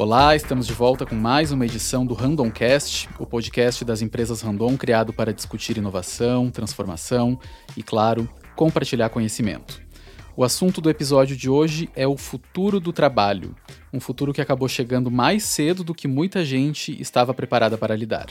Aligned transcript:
Olá, 0.00 0.36
estamos 0.36 0.64
de 0.64 0.72
volta 0.72 1.04
com 1.04 1.16
mais 1.16 1.50
uma 1.50 1.66
edição 1.66 2.06
do 2.06 2.14
Randomcast, 2.14 3.08
o 3.18 3.26
podcast 3.26 3.84
das 3.84 4.00
empresas 4.00 4.42
Random 4.42 4.76
criado 4.76 5.12
para 5.12 5.34
discutir 5.34 5.76
inovação, 5.76 6.52
transformação 6.52 7.36
e, 7.76 7.82
claro, 7.82 8.30
compartilhar 8.54 9.08
conhecimento. 9.08 9.87
O 10.38 10.44
assunto 10.44 10.80
do 10.80 10.88
episódio 10.88 11.36
de 11.36 11.50
hoje 11.50 11.90
é 11.96 12.06
o 12.06 12.16
futuro 12.16 12.78
do 12.78 12.92
trabalho, 12.92 13.56
um 13.92 13.98
futuro 13.98 14.32
que 14.32 14.40
acabou 14.40 14.68
chegando 14.68 15.10
mais 15.10 15.42
cedo 15.42 15.82
do 15.82 15.92
que 15.92 16.06
muita 16.06 16.44
gente 16.44 16.96
estava 17.02 17.34
preparada 17.34 17.76
para 17.76 17.96
lidar. 17.96 18.26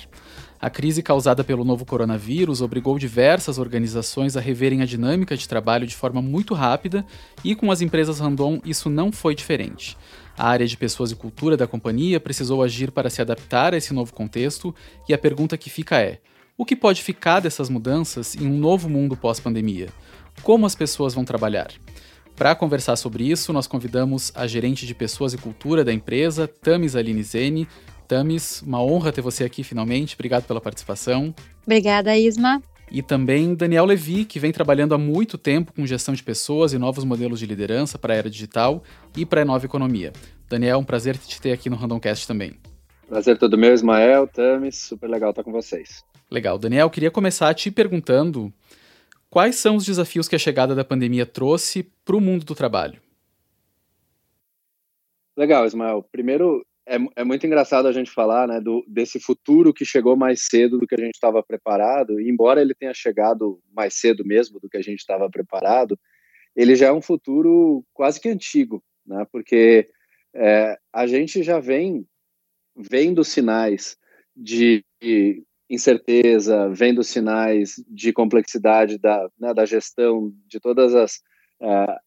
A 0.57 0.69
crise 0.69 1.03
causada 1.03 1.43
pelo 1.43 1.65
novo 1.65 1.83
coronavírus 1.83 2.61
obrigou 2.61 2.97
diversas 2.97 3.57
organizações 3.57 4.37
a 4.37 4.39
reverem 4.39 4.81
a 4.81 4.85
dinâmica 4.85 5.35
de 5.35 5.49
trabalho 5.49 5.85
de 5.85 5.97
forma 5.97 6.21
muito 6.21 6.53
rápida 6.53 7.05
e 7.43 7.53
com 7.53 7.69
as 7.69 7.81
empresas 7.81 8.21
Randon 8.21 8.61
isso 8.63 8.89
não 8.89 9.11
foi 9.11 9.35
diferente. 9.35 9.97
A 10.37 10.47
área 10.47 10.65
de 10.65 10.77
pessoas 10.77 11.11
e 11.11 11.15
cultura 11.15 11.57
da 11.57 11.67
companhia 11.67 12.21
precisou 12.21 12.63
agir 12.63 12.89
para 12.89 13.09
se 13.09 13.21
adaptar 13.21 13.73
a 13.73 13.77
esse 13.77 13.93
novo 13.93 14.13
contexto, 14.13 14.73
e 15.09 15.13
a 15.13 15.17
pergunta 15.17 15.57
que 15.57 15.69
fica 15.69 15.99
é: 15.99 16.21
o 16.57 16.63
que 16.63 16.75
pode 16.75 17.03
ficar 17.03 17.41
dessas 17.41 17.69
mudanças 17.69 18.33
em 18.33 18.47
um 18.47 18.57
novo 18.57 18.89
mundo 18.89 19.17
pós-pandemia? 19.17 19.89
Como 20.41 20.65
as 20.65 20.73
pessoas 20.73 21.13
vão 21.13 21.25
trabalhar? 21.25 21.67
Para 22.37 22.53
conversar 22.53 22.95
sobre 22.97 23.23
isso, 23.23 23.51
nós 23.51 23.65
convidamos 23.65 24.31
a 24.35 24.45
gerente 24.45 24.85
de 24.85 24.93
pessoas 24.93 25.33
e 25.33 25.39
cultura 25.39 25.83
da 25.83 25.91
empresa, 25.91 26.47
Tamis 26.47 26.95
Aline 26.95 27.23
Zene. 27.23 27.67
Tamis, 28.07 28.61
uma 28.61 28.79
honra 28.79 29.11
ter 29.11 29.21
você 29.21 29.43
aqui 29.43 29.63
finalmente. 29.63 30.13
Obrigado 30.13 30.45
pela 30.45 30.61
participação. 30.61 31.33
Obrigada, 31.65 32.15
Isma. 32.15 32.61
E 32.91 33.01
também 33.01 33.55
Daniel 33.55 33.85
Levi, 33.85 34.23
que 34.23 34.39
vem 34.39 34.51
trabalhando 34.51 34.93
há 34.93 34.99
muito 34.99 35.35
tempo 35.35 35.73
com 35.73 35.83
gestão 35.87 36.13
de 36.13 36.21
pessoas 36.21 36.73
e 36.73 36.77
novos 36.77 37.03
modelos 37.03 37.39
de 37.39 37.47
liderança 37.47 37.97
para 37.97 38.13
a 38.13 38.17
era 38.17 38.29
digital 38.29 38.83
e 39.15 39.25
para 39.25 39.41
a 39.41 39.45
nova 39.45 39.65
economia. 39.65 40.13
Daniel, 40.47 40.77
um 40.77 40.83
prazer 40.83 41.17
te 41.17 41.41
ter 41.41 41.51
aqui 41.51 41.71
no 41.71 41.75
Randomcast 41.75 42.27
também. 42.27 42.53
Prazer 43.09 43.39
todo 43.39 43.57
meu, 43.57 43.73
Ismael, 43.73 44.27
Tamis, 44.27 44.77
super 44.77 45.09
legal 45.09 45.31
estar 45.31 45.43
com 45.43 45.51
vocês. 45.51 46.03
Legal. 46.29 46.59
Daniel, 46.59 46.89
queria 46.89 47.09
começar 47.09 47.53
te 47.55 47.71
perguntando 47.71 48.53
quais 49.29 49.55
são 49.55 49.75
os 49.75 49.85
desafios 49.85 50.27
que 50.27 50.35
a 50.35 50.39
chegada 50.39 50.75
da 50.75 50.83
pandemia 50.83 51.25
trouxe 51.25 51.83
para 52.03 52.15
o 52.15 52.21
mundo 52.21 52.45
do 52.45 52.55
trabalho? 52.55 53.01
Legal, 55.35 55.65
Ismael. 55.65 56.03
Primeiro, 56.11 56.65
é, 56.87 56.97
é, 57.17 57.23
muito 57.23 57.45
engraçado 57.45 57.87
a 57.87 57.91
gente 57.91 58.09
falar 58.09 58.47
né, 58.47 58.61
do, 58.61 58.83
desse 58.87 59.19
futuro 59.19 59.73
que 59.73 59.83
chegou 59.83 60.15
mais 60.15 60.43
cedo 60.49 60.79
do 60.79 60.87
que 60.87 60.95
a 60.95 61.03
gente 61.03 61.15
estava 61.15 61.43
preparado, 61.43 62.19
e 62.19 62.29
embora 62.29 62.61
ele 62.61 62.73
tenha 62.73 62.93
chegado 62.93 63.59
mais 63.71 63.93
cedo 63.95 64.25
mesmo 64.25 64.57
do 64.59 64.69
que 64.69 64.77
a 64.77 64.81
gente 64.81 64.99
estava 64.99 65.29
preparado, 65.29 65.99
ele 66.55 66.75
já 66.75 66.87
é 66.87 66.91
um 66.91 67.01
futuro 67.01 67.83
quase 67.93 68.21
que 68.21 68.29
antigo, 68.29 68.81
né, 69.05 69.27
porque 69.31 69.89
é, 70.33 70.77
a 70.93 71.05
gente 71.05 71.43
já 71.43 71.59
vem 71.59 72.07
vendo 72.75 73.23
sinais 73.23 73.97
de, 74.35 74.83
de 75.01 75.43
incerteza, 75.69 76.69
vendo 76.69 77.03
sinais 77.03 77.75
de 77.89 78.13
complexidade 78.13 78.97
da, 78.97 79.29
né, 79.39 79.53
da 79.53 79.65
gestão 79.65 80.33
de 80.47 80.59
todas 80.59 80.95
as, 80.95 81.15
uh, 81.61 81.97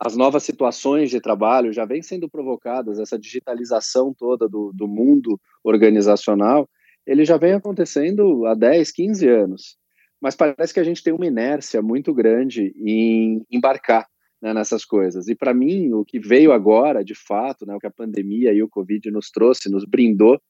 as 0.00 0.16
novas 0.16 0.42
situações 0.42 1.10
de 1.10 1.20
trabalho 1.20 1.72
já 1.72 1.84
vem 1.84 2.02
sendo 2.02 2.28
provocadas, 2.28 2.98
essa 2.98 3.18
digitalização 3.18 4.14
toda 4.16 4.48
do, 4.48 4.72
do 4.72 4.86
mundo 4.86 5.40
organizacional, 5.62 6.68
ele 7.06 7.24
já 7.24 7.36
vem 7.36 7.52
acontecendo 7.52 8.46
há 8.46 8.54
10, 8.54 8.92
15 8.92 9.28
anos. 9.28 9.76
Mas 10.20 10.36
parece 10.36 10.74
que 10.74 10.80
a 10.80 10.84
gente 10.84 11.02
tem 11.02 11.12
uma 11.12 11.26
inércia 11.26 11.80
muito 11.80 12.12
grande 12.12 12.74
em 12.76 13.44
embarcar 13.50 14.06
né, 14.40 14.52
nessas 14.52 14.84
coisas. 14.84 15.28
E 15.28 15.34
para 15.34 15.54
mim, 15.54 15.92
o 15.92 16.04
que 16.04 16.18
veio 16.18 16.52
agora, 16.52 17.04
de 17.04 17.14
fato, 17.14 17.64
né, 17.66 17.74
o 17.74 17.78
que 17.78 17.86
a 17.86 17.92
pandemia 17.92 18.52
e 18.52 18.62
o 18.62 18.68
Covid 18.68 19.10
nos 19.10 19.30
trouxe, 19.30 19.70
nos 19.70 19.84
brindou 19.84 20.40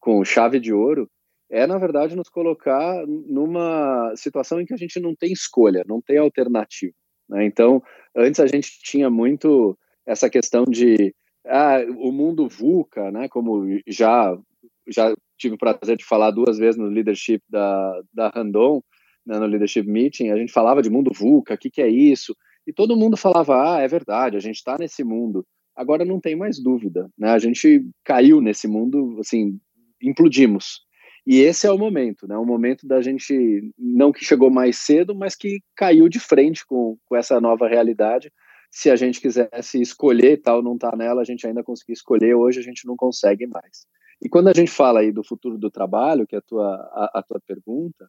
com 0.00 0.24
chave 0.24 0.58
de 0.58 0.72
ouro, 0.72 1.08
é, 1.52 1.66
na 1.66 1.76
verdade, 1.76 2.16
nos 2.16 2.30
colocar 2.30 3.06
numa 3.06 4.14
situação 4.16 4.58
em 4.58 4.64
que 4.64 4.72
a 4.72 4.76
gente 4.76 4.98
não 4.98 5.14
tem 5.14 5.30
escolha, 5.30 5.84
não 5.86 6.00
tem 6.00 6.16
alternativa. 6.16 6.94
Né? 7.28 7.44
Então, 7.44 7.82
antes 8.16 8.40
a 8.40 8.46
gente 8.46 8.80
tinha 8.82 9.10
muito 9.10 9.78
essa 10.06 10.30
questão 10.30 10.64
de 10.64 11.14
ah, 11.46 11.76
o 11.98 12.10
mundo 12.10 12.48
VUCA, 12.48 13.10
né? 13.10 13.28
como 13.28 13.66
já, 13.86 14.34
já 14.88 15.14
tive 15.36 15.56
o 15.56 15.58
prazer 15.58 15.98
de 15.98 16.06
falar 16.06 16.30
duas 16.30 16.56
vezes 16.56 16.80
no 16.80 16.86
leadership 16.86 17.42
da, 17.50 18.00
da 18.14 18.28
Randon, 18.30 18.82
né, 19.26 19.38
no 19.38 19.46
leadership 19.46 19.86
meeting, 19.86 20.30
a 20.30 20.36
gente 20.36 20.52
falava 20.52 20.80
de 20.80 20.88
mundo 20.88 21.12
VUCA, 21.14 21.54
o 21.54 21.58
que, 21.58 21.70
que 21.70 21.82
é 21.82 21.88
isso? 21.88 22.34
E 22.66 22.72
todo 22.72 22.96
mundo 22.96 23.16
falava, 23.16 23.76
ah, 23.76 23.80
é 23.80 23.86
verdade, 23.86 24.38
a 24.38 24.40
gente 24.40 24.56
está 24.56 24.78
nesse 24.78 25.04
mundo. 25.04 25.44
Agora 25.76 26.04
não 26.04 26.18
tem 26.18 26.34
mais 26.34 26.58
dúvida, 26.62 27.10
né? 27.18 27.30
A 27.30 27.38
gente 27.38 27.86
caiu 28.04 28.40
nesse 28.40 28.66
mundo, 28.66 29.16
assim, 29.20 29.58
implodimos. 30.00 30.80
E 31.26 31.40
esse 31.40 31.66
é 31.66 31.70
o 31.70 31.78
momento, 31.78 32.26
né? 32.26 32.36
O 32.36 32.44
momento 32.44 32.86
da 32.86 33.00
gente, 33.00 33.72
não 33.78 34.10
que 34.10 34.24
chegou 34.24 34.50
mais 34.50 34.78
cedo, 34.78 35.14
mas 35.14 35.36
que 35.36 35.60
caiu 35.76 36.08
de 36.08 36.18
frente 36.18 36.66
com, 36.66 36.96
com 37.04 37.16
essa 37.16 37.40
nova 37.40 37.68
realidade. 37.68 38.32
Se 38.70 38.90
a 38.90 38.96
gente 38.96 39.20
quisesse 39.20 39.80
escolher 39.80 40.38
tal, 40.38 40.62
não 40.62 40.76
tá 40.76 40.96
nela, 40.96 41.20
a 41.20 41.24
gente 41.24 41.46
ainda 41.46 41.62
conseguia 41.62 41.92
escolher, 41.92 42.34
hoje 42.34 42.58
a 42.58 42.62
gente 42.62 42.86
não 42.86 42.96
consegue 42.96 43.46
mais. 43.46 43.86
E 44.20 44.28
quando 44.28 44.48
a 44.48 44.52
gente 44.52 44.70
fala 44.70 45.00
aí 45.00 45.12
do 45.12 45.22
futuro 45.22 45.58
do 45.58 45.70
trabalho, 45.70 46.26
que 46.26 46.34
é 46.34 46.38
a 46.38 46.42
tua, 46.42 46.74
a, 46.92 47.18
a 47.20 47.22
tua 47.22 47.40
pergunta, 47.46 48.08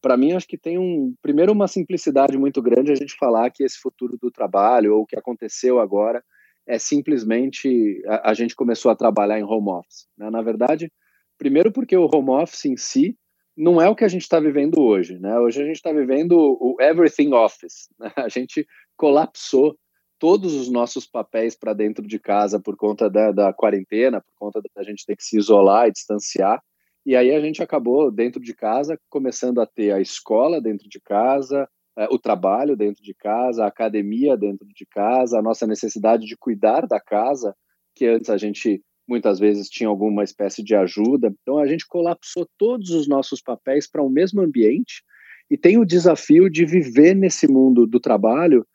para 0.00 0.16
mim 0.16 0.32
acho 0.32 0.46
que 0.46 0.56
tem 0.56 0.78
um, 0.78 1.14
primeiro 1.20 1.52
uma 1.52 1.68
simplicidade 1.68 2.38
muito 2.38 2.62
grande 2.62 2.92
a 2.92 2.94
gente 2.94 3.16
falar 3.18 3.50
que 3.50 3.64
esse 3.64 3.78
futuro 3.78 4.16
do 4.20 4.30
trabalho, 4.30 4.94
ou 4.94 5.02
o 5.02 5.06
que 5.06 5.18
aconteceu 5.18 5.80
agora, 5.80 6.22
é 6.66 6.78
simplesmente 6.78 8.02
a, 8.06 8.30
a 8.30 8.34
gente 8.34 8.54
começou 8.54 8.90
a 8.90 8.96
trabalhar 8.96 9.38
em 9.38 9.44
home 9.44 9.70
office. 9.70 10.06
Né? 10.16 10.30
Na 10.30 10.42
verdade, 10.42 10.90
Primeiro 11.38 11.72
porque 11.72 11.96
o 11.96 12.08
home 12.12 12.30
office 12.30 12.64
em 12.66 12.76
si 12.76 13.16
não 13.56 13.80
é 13.80 13.88
o 13.88 13.96
que 13.96 14.04
a 14.04 14.08
gente 14.08 14.22
está 14.22 14.38
vivendo 14.38 14.80
hoje, 14.80 15.18
né? 15.18 15.38
Hoje 15.38 15.62
a 15.62 15.64
gente 15.64 15.76
está 15.76 15.92
vivendo 15.92 16.32
o 16.36 16.76
everything 16.80 17.32
office. 17.32 17.88
Né? 17.98 18.12
A 18.16 18.28
gente 18.28 18.66
colapsou 18.96 19.78
todos 20.18 20.54
os 20.54 20.70
nossos 20.70 21.06
papéis 21.06 21.56
para 21.56 21.72
dentro 21.72 22.06
de 22.06 22.18
casa 22.18 22.60
por 22.60 22.76
conta 22.76 23.08
da, 23.08 23.32
da 23.32 23.52
quarentena, 23.52 24.20
por 24.20 24.32
conta 24.34 24.60
da 24.74 24.82
gente 24.82 25.04
ter 25.04 25.16
que 25.16 25.24
se 25.24 25.36
isolar 25.36 25.88
e 25.88 25.92
distanciar. 25.92 26.62
E 27.04 27.14
aí 27.14 27.30
a 27.34 27.40
gente 27.40 27.62
acabou 27.62 28.10
dentro 28.10 28.40
de 28.40 28.54
casa 28.54 28.98
começando 29.08 29.60
a 29.60 29.66
ter 29.66 29.92
a 29.92 30.00
escola 30.00 30.60
dentro 30.60 30.88
de 30.88 31.00
casa, 31.00 31.68
é, 31.96 32.06
o 32.10 32.18
trabalho 32.18 32.76
dentro 32.76 33.02
de 33.02 33.14
casa, 33.14 33.64
a 33.64 33.68
academia 33.68 34.36
dentro 34.36 34.66
de 34.66 34.86
casa, 34.86 35.38
a 35.38 35.42
nossa 35.42 35.66
necessidade 35.66 36.26
de 36.26 36.36
cuidar 36.36 36.86
da 36.86 37.00
casa, 37.00 37.54
que 37.94 38.06
antes 38.06 38.28
a 38.28 38.36
gente 38.36 38.82
muitas 39.06 39.38
vezes 39.38 39.68
tinha 39.68 39.88
alguma 39.88 40.24
espécie 40.24 40.62
de 40.62 40.74
ajuda. 40.74 41.32
Então 41.42 41.58
a 41.58 41.66
gente 41.66 41.86
colapsou 41.86 42.48
todos 42.58 42.90
os 42.90 43.06
nossos 43.06 43.40
papéis 43.40 43.88
para 43.88 44.02
o 44.02 44.06
um 44.06 44.10
mesmo 44.10 44.40
ambiente 44.40 45.02
e 45.50 45.56
tem 45.56 45.78
o 45.78 45.84
desafio 45.84 46.50
de 46.50 46.64
viver 46.64 47.14
nesse 47.14 47.46
mundo 47.46 47.86
do 47.86 48.00
trabalho 48.00 48.66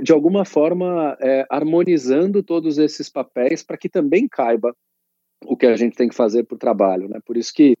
de 0.00 0.12
alguma 0.12 0.44
forma 0.44 1.16
é, 1.20 1.44
harmonizando 1.50 2.42
todos 2.42 2.78
esses 2.78 3.08
papéis 3.08 3.62
para 3.62 3.76
que 3.76 3.88
também 3.88 4.28
caiba 4.28 4.74
o 5.44 5.56
que 5.56 5.66
a 5.66 5.76
gente 5.76 5.96
tem 5.96 6.08
que 6.08 6.14
fazer 6.14 6.44
para 6.44 6.54
o 6.54 6.58
trabalho, 6.58 7.08
né? 7.08 7.18
Por 7.24 7.36
isso 7.36 7.52
que 7.52 7.76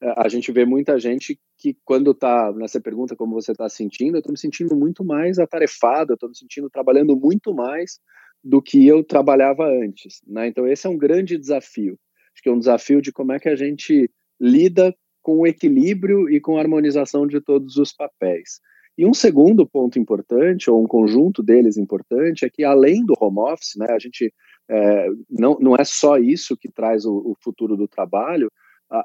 é, 0.00 0.14
a 0.16 0.28
gente 0.28 0.52
vê 0.52 0.64
muita 0.64 0.98
gente 0.98 1.40
que 1.58 1.76
quando 1.84 2.12
está 2.12 2.52
nessa 2.52 2.80
pergunta 2.80 3.16
como 3.16 3.34
você 3.34 3.50
está 3.52 3.68
sentindo, 3.68 4.14
eu 4.14 4.20
estou 4.20 4.32
me 4.32 4.38
sentindo 4.38 4.76
muito 4.76 5.04
mais 5.04 5.38
atarefado, 5.38 6.12
eu 6.12 6.14
estou 6.14 6.28
me 6.28 6.36
sentindo 6.36 6.70
trabalhando 6.70 7.16
muito 7.16 7.52
mais 7.52 7.98
do 8.42 8.60
que 8.62 8.86
eu 8.86 9.04
trabalhava 9.04 9.66
antes. 9.66 10.20
Né? 10.26 10.48
Então, 10.48 10.66
esse 10.66 10.86
é 10.86 10.90
um 10.90 10.98
grande 10.98 11.36
desafio. 11.36 11.98
Acho 12.32 12.42
que 12.42 12.48
é 12.48 12.52
um 12.52 12.58
desafio 12.58 13.02
de 13.02 13.12
como 13.12 13.32
é 13.32 13.38
que 13.38 13.48
a 13.48 13.56
gente 13.56 14.10
lida 14.40 14.94
com 15.22 15.40
o 15.40 15.46
equilíbrio 15.46 16.30
e 16.30 16.40
com 16.40 16.56
a 16.56 16.60
harmonização 16.60 17.26
de 17.26 17.40
todos 17.40 17.76
os 17.76 17.92
papéis. 17.92 18.60
E 18.96 19.06
um 19.06 19.14
segundo 19.14 19.66
ponto 19.66 19.98
importante, 19.98 20.70
ou 20.70 20.82
um 20.82 20.86
conjunto 20.86 21.42
deles 21.42 21.76
importante, 21.76 22.44
é 22.44 22.50
que 22.50 22.64
além 22.64 23.04
do 23.04 23.14
home 23.18 23.38
office, 23.38 23.76
né, 23.76 23.86
a 23.90 23.98
gente 23.98 24.32
é, 24.68 25.06
não, 25.28 25.58
não 25.60 25.76
é 25.76 25.84
só 25.84 26.16
isso 26.16 26.56
que 26.56 26.70
traz 26.70 27.04
o, 27.04 27.14
o 27.14 27.36
futuro 27.42 27.76
do 27.76 27.88
trabalho, 27.88 28.50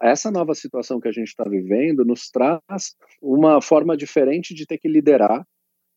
essa 0.01 0.31
nova 0.31 0.55
situação 0.55 0.99
que 0.99 1.07
a 1.07 1.11
gente 1.11 1.27
está 1.27 1.43
vivendo 1.43 2.03
nos 2.03 2.29
traz 2.29 2.95
uma 3.21 3.61
forma 3.61 3.95
diferente 3.95 4.53
de 4.53 4.65
ter 4.65 4.79
que 4.79 4.87
liderar 4.87 5.45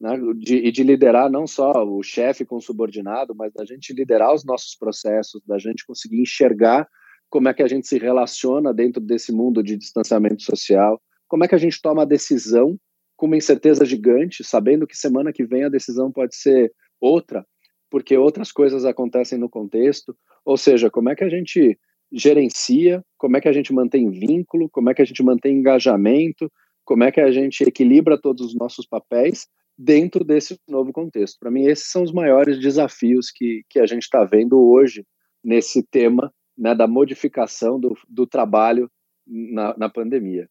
né, 0.00 0.16
de, 0.36 0.56
e 0.56 0.70
de 0.70 0.82
liderar 0.82 1.30
não 1.30 1.46
só 1.46 1.84
o 1.84 2.02
chefe 2.02 2.44
com 2.44 2.56
o 2.56 2.60
subordinado, 2.60 3.34
mas 3.34 3.52
da 3.52 3.64
gente 3.64 3.92
liderar 3.92 4.32
os 4.32 4.44
nossos 4.44 4.76
processos, 4.76 5.42
da 5.46 5.58
gente 5.58 5.84
conseguir 5.84 6.20
enxergar 6.20 6.88
como 7.28 7.48
é 7.48 7.54
que 7.54 7.62
a 7.62 7.68
gente 7.68 7.86
se 7.86 7.98
relaciona 7.98 8.72
dentro 8.72 9.00
desse 9.00 9.32
mundo 9.32 9.62
de 9.62 9.76
distanciamento 9.76 10.42
social, 10.42 11.00
como 11.26 11.44
é 11.44 11.48
que 11.48 11.54
a 11.54 11.58
gente 11.58 11.80
toma 11.82 12.02
a 12.02 12.06
decisão 12.06 12.78
com 13.16 13.26
uma 13.26 13.36
incerteza 13.36 13.84
gigante, 13.84 14.44
sabendo 14.44 14.86
que 14.86 14.96
semana 14.96 15.32
que 15.32 15.44
vem 15.44 15.64
a 15.64 15.68
decisão 15.68 16.10
pode 16.10 16.36
ser 16.36 16.72
outra, 17.00 17.44
porque 17.90 18.16
outras 18.16 18.52
coisas 18.52 18.84
acontecem 18.84 19.38
no 19.38 19.48
contexto, 19.48 20.16
ou 20.44 20.56
seja, 20.56 20.90
como 20.90 21.10
é 21.10 21.16
que 21.16 21.24
a 21.24 21.28
gente 21.28 21.78
gerencia, 22.10 23.04
como 23.18 23.36
é 23.36 23.40
que 23.40 23.48
a 23.48 23.52
gente 23.52 23.72
mantém 23.72 24.08
vínculo, 24.08 24.70
como 24.70 24.88
é 24.88 24.94
que 24.94 25.02
a 25.02 25.04
gente 25.04 25.22
mantém 25.22 25.58
engajamento, 25.58 26.50
como 26.84 27.04
é 27.04 27.12
que 27.12 27.20
a 27.20 27.30
gente 27.30 27.62
equilibra 27.64 28.18
todos 28.18 28.46
os 28.46 28.54
nossos 28.54 28.86
papéis 28.86 29.46
dentro 29.78 30.24
desse 30.24 30.58
novo 30.68 30.92
contexto. 30.92 31.38
Para 31.38 31.50
mim, 31.50 31.64
esses 31.64 31.86
são 31.90 32.02
os 32.02 32.12
maiores 32.12 32.58
desafios 32.58 33.30
que, 33.30 33.62
que 33.70 33.78
a 33.78 33.86
gente 33.86 34.02
está 34.02 34.24
vendo 34.24 34.58
hoje 34.58 35.06
nesse 35.42 35.82
tema 35.82 36.32
né, 36.56 36.74
da 36.74 36.88
modificação 36.88 37.78
do, 37.78 37.96
do 38.08 38.26
trabalho 38.26 38.90
na, 39.24 39.76
na 39.78 39.88
pandemia. 39.88 40.48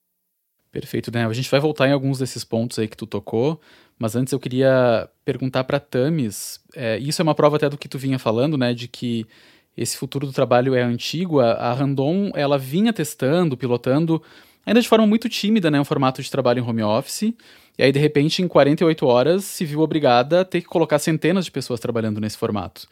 Perfeito, 0.71 1.11
Daniel. 1.11 1.29
A 1.29 1.33
gente 1.33 1.49
vai 1.49 1.59
voltar 1.59 1.87
em 1.87 1.91
alguns 1.91 2.19
desses 2.19 2.43
pontos 2.45 2.79
aí 2.79 2.87
que 2.87 2.95
tu 2.95 3.05
tocou, 3.05 3.59
mas 3.99 4.15
antes 4.15 4.31
eu 4.31 4.39
queria 4.39 5.09
perguntar 5.25 5.63
para 5.63 5.79
Tamis, 5.79 6.61
é, 6.75 6.97
isso 6.97 7.21
é 7.21 7.23
uma 7.23 7.35
prova 7.35 7.57
até 7.57 7.69
do 7.69 7.77
que 7.77 7.89
tu 7.89 7.97
vinha 7.97 8.19
falando, 8.19 8.57
né, 8.57 8.73
de 8.73 8.87
que 8.87 9.25
esse 9.75 9.97
futuro 9.97 10.25
do 10.25 10.33
trabalho 10.33 10.73
é 10.75 10.81
antigo. 10.81 11.39
A, 11.39 11.53
a 11.53 11.73
Randon, 11.73 12.31
ela 12.33 12.57
vinha 12.57 12.93
testando, 12.93 13.57
pilotando, 13.57 14.21
ainda 14.65 14.81
de 14.81 14.87
forma 14.87 15.07
muito 15.07 15.27
tímida, 15.27 15.71
né, 15.71 15.79
um 15.79 15.85
formato 15.85 16.21
de 16.21 16.29
trabalho 16.29 16.59
em 16.59 16.67
home 16.67 16.83
office, 16.83 17.33
e 17.77 17.83
aí 17.83 17.91
de 17.91 17.99
repente 17.99 18.41
em 18.41 18.47
48 18.47 19.05
horas 19.05 19.45
se 19.45 19.65
viu 19.65 19.81
obrigada 19.81 20.41
a 20.41 20.45
ter 20.45 20.61
que 20.61 20.67
colocar 20.67 20.99
centenas 20.99 21.45
de 21.45 21.51
pessoas 21.51 21.79
trabalhando 21.79 22.19
nesse 22.19 22.37
formato. 22.37 22.87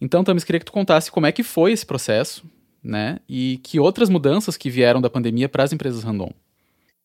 Então, 0.00 0.22
Tamis, 0.22 0.44
queria 0.44 0.58
que 0.58 0.66
tu 0.66 0.72
contasse 0.72 1.10
como 1.10 1.26
é 1.26 1.32
que 1.32 1.42
foi 1.42 1.72
esse 1.72 1.86
processo, 1.86 2.44
né, 2.82 3.18
e 3.28 3.58
que 3.62 3.80
outras 3.80 4.08
mudanças 4.08 4.56
que 4.56 4.70
vieram 4.70 5.00
da 5.00 5.10
pandemia 5.10 5.48
para 5.48 5.64
as 5.64 5.72
empresas 5.72 6.04
Randon. 6.04 6.32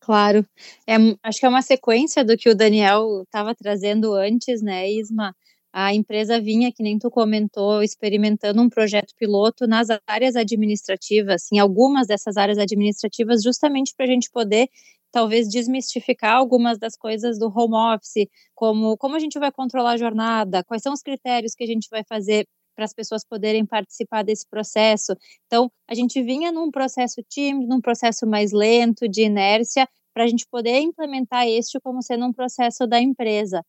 Claro, 0.00 0.44
é, 0.86 0.96
acho 1.22 1.38
que 1.38 1.46
é 1.46 1.48
uma 1.48 1.62
sequência 1.62 2.24
do 2.24 2.36
que 2.36 2.48
o 2.48 2.54
Daniel 2.54 3.22
estava 3.22 3.54
trazendo 3.54 4.12
antes, 4.14 4.60
né, 4.60 4.90
Isma? 4.90 5.34
A 5.72 5.94
empresa 5.94 6.40
vinha, 6.40 6.70
que 6.70 6.82
nem 6.82 6.98
tu 6.98 7.08
comentou, 7.08 7.82
experimentando 7.82 8.60
um 8.60 8.68
projeto 8.68 9.14
piloto 9.16 9.66
nas 9.66 9.88
áreas 10.06 10.36
administrativas, 10.36 11.50
em 11.50 11.58
algumas 11.58 12.06
dessas 12.06 12.36
áreas 12.36 12.58
administrativas, 12.58 13.42
justamente 13.42 13.94
para 13.96 14.04
a 14.04 14.08
gente 14.08 14.28
poder 14.30 14.68
talvez 15.12 15.48
desmistificar 15.48 16.34
algumas 16.36 16.78
das 16.78 16.96
coisas 16.96 17.38
do 17.38 17.46
home 17.46 17.74
office, 17.94 18.28
como 18.54 18.96
como 18.96 19.14
a 19.16 19.18
gente 19.18 19.38
vai 19.38 19.52
controlar 19.52 19.92
a 19.92 19.96
jornada, 19.96 20.64
quais 20.64 20.82
são 20.82 20.92
os 20.92 21.02
critérios 21.02 21.54
que 21.54 21.64
a 21.64 21.66
gente 21.66 21.88
vai 21.90 22.02
fazer 22.04 22.46
para 22.74 22.84
as 22.84 22.94
pessoas 22.94 23.24
poderem 23.24 23.66
participar 23.66 24.22
desse 24.22 24.48
processo. 24.48 25.14
Então, 25.46 25.70
a 25.88 25.94
gente 25.94 26.22
vinha 26.22 26.50
num 26.50 26.70
processo 26.70 27.22
tímido, 27.28 27.66
num 27.68 27.80
processo 27.80 28.26
mais 28.26 28.52
lento, 28.52 29.08
de 29.08 29.22
inércia, 29.22 29.86
para 30.14 30.24
a 30.24 30.26
gente 30.26 30.46
poder 30.50 30.80
implementar 30.80 31.46
este 31.46 31.78
como 31.80 32.02
sendo 32.02 32.26
um 32.26 32.32
processo 32.32 32.86
da 32.86 33.00
empresa. 33.00 33.64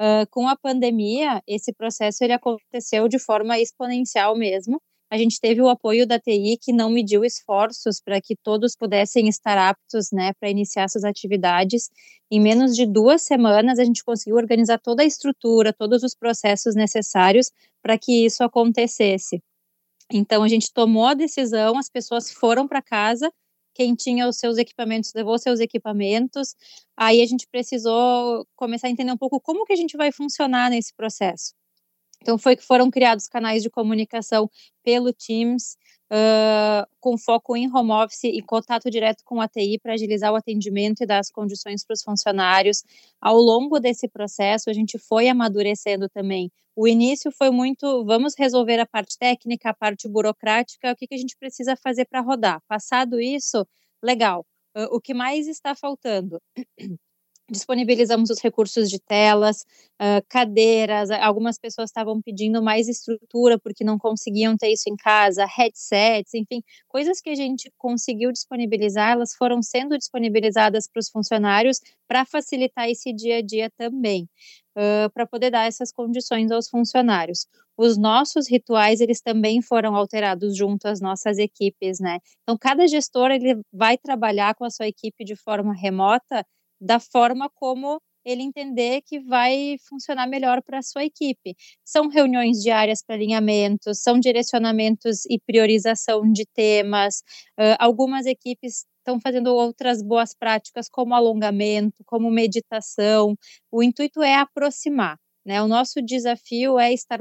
Uh, 0.00 0.26
com 0.30 0.48
a 0.48 0.56
pandemia, 0.56 1.42
esse 1.46 1.72
processo 1.72 2.22
ele 2.22 2.32
aconteceu 2.32 3.08
de 3.08 3.18
forma 3.18 3.58
exponencial 3.58 4.36
mesmo, 4.36 4.80
a 5.10 5.16
gente 5.16 5.40
teve 5.40 5.62
o 5.62 5.68
apoio 5.68 6.06
da 6.06 6.18
TI 6.18 6.58
que 6.60 6.72
não 6.72 6.90
mediu 6.90 7.24
esforços 7.24 8.00
para 8.00 8.20
que 8.20 8.36
todos 8.36 8.76
pudessem 8.76 9.28
estar 9.28 9.56
aptos, 9.56 10.10
né, 10.12 10.32
para 10.38 10.50
iniciar 10.50 10.88
suas 10.88 11.04
atividades. 11.04 11.90
Em 12.30 12.40
menos 12.40 12.76
de 12.76 12.84
duas 12.84 13.22
semanas, 13.22 13.78
a 13.78 13.84
gente 13.84 14.04
conseguiu 14.04 14.36
organizar 14.36 14.78
toda 14.78 15.02
a 15.02 15.06
estrutura, 15.06 15.72
todos 15.72 16.02
os 16.02 16.14
processos 16.14 16.74
necessários 16.74 17.50
para 17.82 17.96
que 17.98 18.26
isso 18.26 18.44
acontecesse. 18.44 19.42
Então, 20.12 20.42
a 20.42 20.48
gente 20.48 20.72
tomou 20.72 21.06
a 21.06 21.14
decisão, 21.14 21.78
as 21.78 21.88
pessoas 21.88 22.30
foram 22.30 22.66
para 22.66 22.82
casa, 22.82 23.30
quem 23.74 23.94
tinha 23.94 24.28
os 24.28 24.36
seus 24.38 24.58
equipamentos 24.58 25.12
levou 25.14 25.38
seus 25.38 25.60
equipamentos. 25.60 26.54
Aí 26.96 27.22
a 27.22 27.26
gente 27.26 27.46
precisou 27.46 28.44
começar 28.56 28.88
a 28.88 28.90
entender 28.90 29.12
um 29.12 29.16
pouco 29.16 29.40
como 29.40 29.64
que 29.64 29.72
a 29.72 29.76
gente 29.76 29.96
vai 29.96 30.10
funcionar 30.10 30.70
nesse 30.70 30.92
processo. 30.94 31.54
Então, 32.20 32.36
foi 32.38 32.56
que 32.56 32.64
foram 32.64 32.90
criados 32.90 33.28
canais 33.28 33.62
de 33.62 33.70
comunicação 33.70 34.50
pelo 34.82 35.12
Teams, 35.12 35.76
uh, 36.12 36.86
com 37.00 37.16
foco 37.16 37.56
em 37.56 37.72
home 37.72 37.92
office 37.92 38.24
e 38.24 38.42
contato 38.42 38.90
direto 38.90 39.22
com 39.24 39.40
a 39.40 39.48
TI 39.48 39.78
para 39.78 39.94
agilizar 39.94 40.32
o 40.32 40.36
atendimento 40.36 41.02
e 41.02 41.06
dar 41.06 41.18
as 41.18 41.30
condições 41.30 41.84
para 41.84 41.94
os 41.94 42.02
funcionários. 42.02 42.82
Ao 43.20 43.36
longo 43.36 43.78
desse 43.78 44.08
processo, 44.08 44.70
a 44.70 44.72
gente 44.72 44.98
foi 44.98 45.28
amadurecendo 45.28 46.08
também. 46.08 46.50
O 46.76 46.86
início 46.86 47.30
foi 47.32 47.50
muito, 47.50 48.04
vamos 48.04 48.34
resolver 48.38 48.78
a 48.78 48.86
parte 48.86 49.18
técnica, 49.18 49.70
a 49.70 49.74
parte 49.74 50.08
burocrática, 50.08 50.92
o 50.92 50.96
que, 50.96 51.06
que 51.06 51.14
a 51.14 51.18
gente 51.18 51.36
precisa 51.36 51.76
fazer 51.76 52.04
para 52.06 52.20
rodar. 52.20 52.62
Passado 52.68 53.20
isso, 53.20 53.66
legal. 54.02 54.46
Uh, 54.76 54.86
o 54.92 55.00
que 55.00 55.12
mais 55.12 55.48
está 55.48 55.74
faltando? 55.74 56.40
Disponibilizamos 57.50 58.30
os 58.30 58.40
recursos 58.40 58.90
de 58.90 58.98
telas, 58.98 59.62
uh, 60.00 60.24
cadeiras, 60.28 61.10
algumas 61.10 61.58
pessoas 61.58 61.90
estavam 61.90 62.20
pedindo 62.20 62.62
mais 62.62 62.88
estrutura 62.88 63.58
porque 63.58 63.84
não 63.84 63.98
conseguiam 63.98 64.56
ter 64.56 64.70
isso 64.72 64.88
em 64.88 64.96
casa, 64.96 65.46
headsets, 65.46 66.34
enfim, 66.34 66.62
coisas 66.86 67.20
que 67.20 67.30
a 67.30 67.34
gente 67.34 67.72
conseguiu 67.78 68.30
disponibilizar, 68.30 69.12
elas 69.12 69.34
foram 69.34 69.62
sendo 69.62 69.96
disponibilizadas 69.96 70.88
para 70.88 71.00
os 71.00 71.08
funcionários 71.08 71.80
para 72.06 72.24
facilitar 72.24 72.88
esse 72.88 73.12
dia 73.12 73.38
a 73.38 73.42
dia 73.42 73.70
também, 73.76 74.28
uh, 74.76 75.10
para 75.12 75.26
poder 75.26 75.50
dar 75.50 75.66
essas 75.66 75.90
condições 75.92 76.50
aos 76.50 76.68
funcionários. 76.68 77.46
Os 77.76 77.96
nossos 77.96 78.50
rituais, 78.50 79.00
eles 79.00 79.20
também 79.20 79.62
foram 79.62 79.94
alterados 79.94 80.56
junto 80.56 80.88
às 80.88 81.00
nossas 81.00 81.38
equipes, 81.38 82.00
né? 82.00 82.18
Então, 82.42 82.58
cada 82.58 82.88
gestor, 82.88 83.30
ele 83.30 83.60
vai 83.72 83.96
trabalhar 83.96 84.56
com 84.56 84.64
a 84.64 84.70
sua 84.70 84.88
equipe 84.88 85.24
de 85.24 85.36
forma 85.36 85.72
remota, 85.72 86.44
da 86.80 86.98
forma 87.00 87.50
como 87.54 88.00
ele 88.24 88.42
entender 88.42 89.00
que 89.06 89.20
vai 89.20 89.76
funcionar 89.88 90.26
melhor 90.26 90.62
para 90.62 90.78
a 90.78 90.82
sua 90.82 91.04
equipe. 91.04 91.56
São 91.84 92.08
reuniões 92.08 92.58
diárias 92.62 93.02
para 93.02 93.16
alinhamentos, 93.16 94.00
são 94.02 94.18
direcionamentos 94.20 95.24
e 95.26 95.38
priorização 95.40 96.30
de 96.30 96.44
temas. 96.46 97.20
Uh, 97.58 97.76
algumas 97.78 98.26
equipes 98.26 98.84
estão 98.98 99.18
fazendo 99.20 99.48
outras 99.54 100.02
boas 100.02 100.34
práticas, 100.34 100.88
como 100.90 101.14
alongamento, 101.14 102.02
como 102.04 102.30
meditação. 102.30 103.34
O 103.72 103.82
intuito 103.82 104.22
é 104.22 104.34
aproximar. 104.34 105.16
Né? 105.46 105.62
O 105.62 105.68
nosso 105.68 106.02
desafio 106.02 106.78
é 106.78 106.92
estar, 106.92 107.20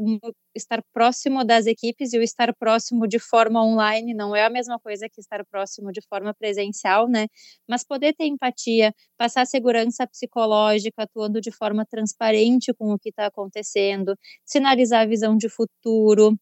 estar 0.56 0.82
próximo 0.94 1.44
das 1.46 1.66
equipes 1.66 2.14
e 2.14 2.20
o 2.20 2.22
estar 2.24 2.54
próximo 2.56 3.08
de 3.08 3.20
forma 3.20 3.64
online 3.64 4.14
não 4.14 4.36
é 4.36 4.44
a 4.46 4.50
mesma 4.50 4.80
coisa 4.80 5.08
que 5.10 5.22
estar 5.22 5.46
próximo 5.46 5.92
de 5.92 6.02
forma 6.10 6.34
presencial, 6.34 7.08
né? 7.08 7.28
Mas 7.70 7.84
poder 7.86 8.14
ter 8.16 8.26
empatia, 8.26 8.94
passar 9.18 9.46
segurança 9.46 10.06
psicológica, 10.08 11.04
atuando 11.04 11.40
de 11.42 11.52
forma 11.52 11.86
transparente 11.86 12.74
com 12.74 12.92
o 12.94 13.00
que 13.00 13.10
está 13.10 13.28
acontecendo, 13.28 14.16
sinalizar 14.46 15.02
a 15.04 15.06
visão 15.08 15.38
de 15.38 15.50
futuro, 15.50 16.38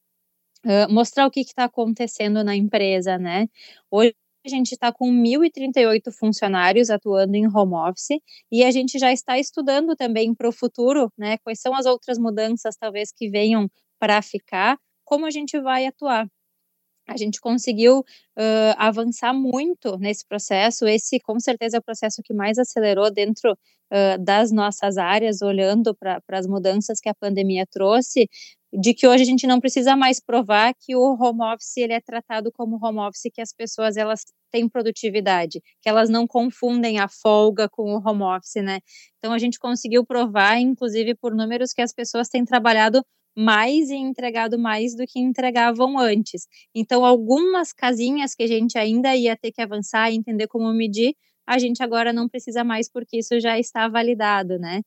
Uh, 0.66 0.92
mostrar 0.92 1.28
o 1.28 1.32
que 1.32 1.42
está 1.42 1.66
acontecendo 1.66 2.44
na 2.44 2.56
empresa, 2.56 3.18
né? 3.20 3.48
Hoje 3.92 4.16
a 4.46 4.50
gente 4.50 4.74
está 4.74 4.92
com 4.92 5.12
1.038 5.12 6.12
funcionários 6.12 6.90
atuando 6.90 7.36
em 7.36 7.48
home 7.48 7.74
office 7.74 8.20
e 8.52 8.64
a 8.64 8.72
gente 8.72 9.00
já 9.00 9.12
está 9.12 9.40
estudando 9.40 9.96
também 9.96 10.34
para 10.34 10.48
o 10.48 10.52
futuro, 10.52 11.12
né? 11.18 11.38
Quais 11.40 11.60
são 11.60 11.74
as 11.74 11.86
outras 11.86 12.18
mudanças, 12.18 12.76
talvez, 12.78 13.12
que 13.12 13.30
venham 13.30 13.68
para 14.00 14.22
ficar, 14.22 14.78
como 15.04 15.26
a 15.26 15.32
gente 15.32 15.60
vai 15.60 15.86
atuar. 15.88 16.28
A 17.08 17.18
gente 17.18 17.40
conseguiu 17.40 18.00
uh, 18.00 18.74
avançar 18.78 19.34
muito 19.34 19.98
nesse 19.98 20.26
processo. 20.28 20.88
Esse, 20.88 21.20
com 21.20 21.40
certeza, 21.40 21.78
é 21.78 21.80
o 21.80 21.84
processo 21.84 22.22
que 22.24 22.34
mais 22.34 22.58
acelerou 22.58 23.12
dentro 23.12 23.52
uh, 23.52 24.24
das 24.24 24.52
nossas 24.52 24.98
áreas, 24.98 25.42
olhando 25.42 25.96
para 25.96 26.20
as 26.32 26.48
mudanças 26.48 27.00
que 27.00 27.10
a 27.10 27.14
pandemia 27.14 27.66
trouxe, 27.70 28.28
de 28.80 28.94
que 28.94 29.08
hoje 29.08 29.24
a 29.24 29.26
gente 29.26 29.48
não 29.48 29.60
precisa 29.60 29.96
mais 29.96 30.20
provar 30.20 30.74
que 30.80 30.96
o 30.96 31.16
home 31.20 31.44
office 31.44 31.78
ele 31.78 31.94
é 31.94 32.02
tratado 32.02 32.52
como 32.52 32.80
home 32.84 33.00
office, 33.00 33.32
que 33.34 33.42
as 33.42 33.54
pessoas 33.54 33.98
elas 33.98 34.22
têm 34.52 34.70
produtividade, 34.70 35.62
que 35.82 35.90
elas 35.90 36.10
não 36.10 36.28
confundem 36.28 37.00
a 37.00 37.08
folga 37.08 37.68
com 37.70 37.96
o 37.96 38.02
home 38.06 38.24
office, 38.24 38.64
né? 38.64 38.80
Então 39.18 39.34
a 39.34 39.40
gente 39.40 39.60
conseguiu 39.60 40.06
provar, 40.06 40.60
inclusive 40.60 41.16
por 41.16 41.36
números, 41.36 41.74
que 41.74 41.82
as 41.82 41.94
pessoas 41.94 42.30
têm 42.30 42.46
trabalhado 42.46 43.04
mais 43.38 43.90
e 43.90 43.96
entregado 43.96 44.58
mais 44.58 44.96
do 44.96 45.06
que 45.06 45.20
entregavam 45.20 46.00
antes. 46.00 46.48
Então, 46.74 47.04
algumas 47.04 47.74
casinhas 47.74 48.34
que 48.34 48.44
a 48.44 48.48
gente 48.48 48.78
ainda 48.78 49.16
ia 49.16 49.36
ter 49.36 49.52
que 49.52 49.62
avançar 49.62 50.10
e 50.10 50.16
entender 50.16 50.48
como 50.48 50.72
medir, 50.74 51.16
a 51.46 51.60
gente 51.60 51.84
agora 51.84 52.14
não 52.14 52.28
precisa 52.30 52.64
mais 52.64 52.90
porque 52.90 53.18
isso 53.20 53.40
já 53.40 53.60
está 53.60 53.88
validado, 53.88 54.58
né? 54.58 54.82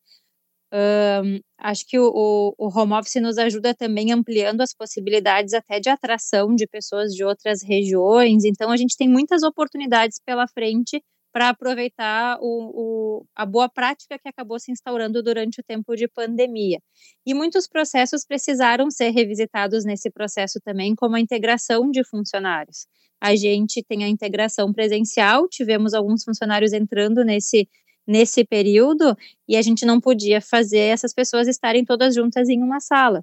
Um, 0.73 1.41
acho 1.59 1.87
que 1.87 1.99
o, 1.99 2.55
o, 2.59 2.69
home 2.79 2.93
office 2.93 3.23
nos 3.23 3.39
ajuda 3.39 3.75
também 3.75 4.13
ampliando 4.13 4.61
as 4.61 4.75
possibilidades 4.75 5.55
até 5.55 5.81
de 5.81 5.89
atração 5.89 6.55
de 6.55 6.67
pessoas 6.67 7.15
de 7.15 7.25
outras 7.25 7.63
regiões. 7.63 8.45
Então, 8.45 8.71
a 8.71 8.77
gente 8.77 8.97
tem 8.97 9.09
muitas 9.09 9.43
oportunidades 9.43 10.19
pela 10.25 10.47
frente 10.47 11.03
para 11.33 11.51
aproveitar 11.51 12.39
o, 12.41 13.21
o, 13.21 13.27
a 13.37 13.47
boa 13.47 13.69
prática 13.69 14.19
que 14.19 14.29
acabou 14.29 14.59
se 14.59 14.73
instaurando 14.73 15.23
durante 15.23 15.61
o 15.61 15.65
tempo 15.65 15.95
de 15.95 16.09
pandemia. 16.09 16.81
E 17.25 17.35
muitos 17.35 17.67
processos 17.67 18.25
precisaram 18.27 18.91
ser 18.91 19.11
revisitados 19.11 19.85
nesse 19.85 20.11
processo 20.11 20.59
também, 20.65 20.95
como 20.95 21.17
a 21.17 21.21
integração 21.21 21.91
de 21.91 22.03
funcionários. 22.05 22.87
A 23.21 23.35
gente 23.35 23.83
tem 23.83 24.05
a 24.05 24.09
integração 24.09 24.73
presencial, 24.73 25.49
tivemos 25.49 25.93
alguns 25.95 26.25
funcionários 26.25 26.73
entrando 26.73 27.25
nesse 27.25 27.69
nesse 28.09 28.43
período 28.45 29.15
e 29.47 29.57
a 29.57 29.63
gente 29.63 29.85
não 29.85 30.01
podia 30.01 30.41
fazer 30.41 30.79
essas 30.79 31.13
pessoas 31.13 31.47
estarem 31.47 31.85
todas 31.85 32.15
juntas 32.15 32.49
em 32.49 32.63
uma 32.63 32.81
sala. 32.81 33.23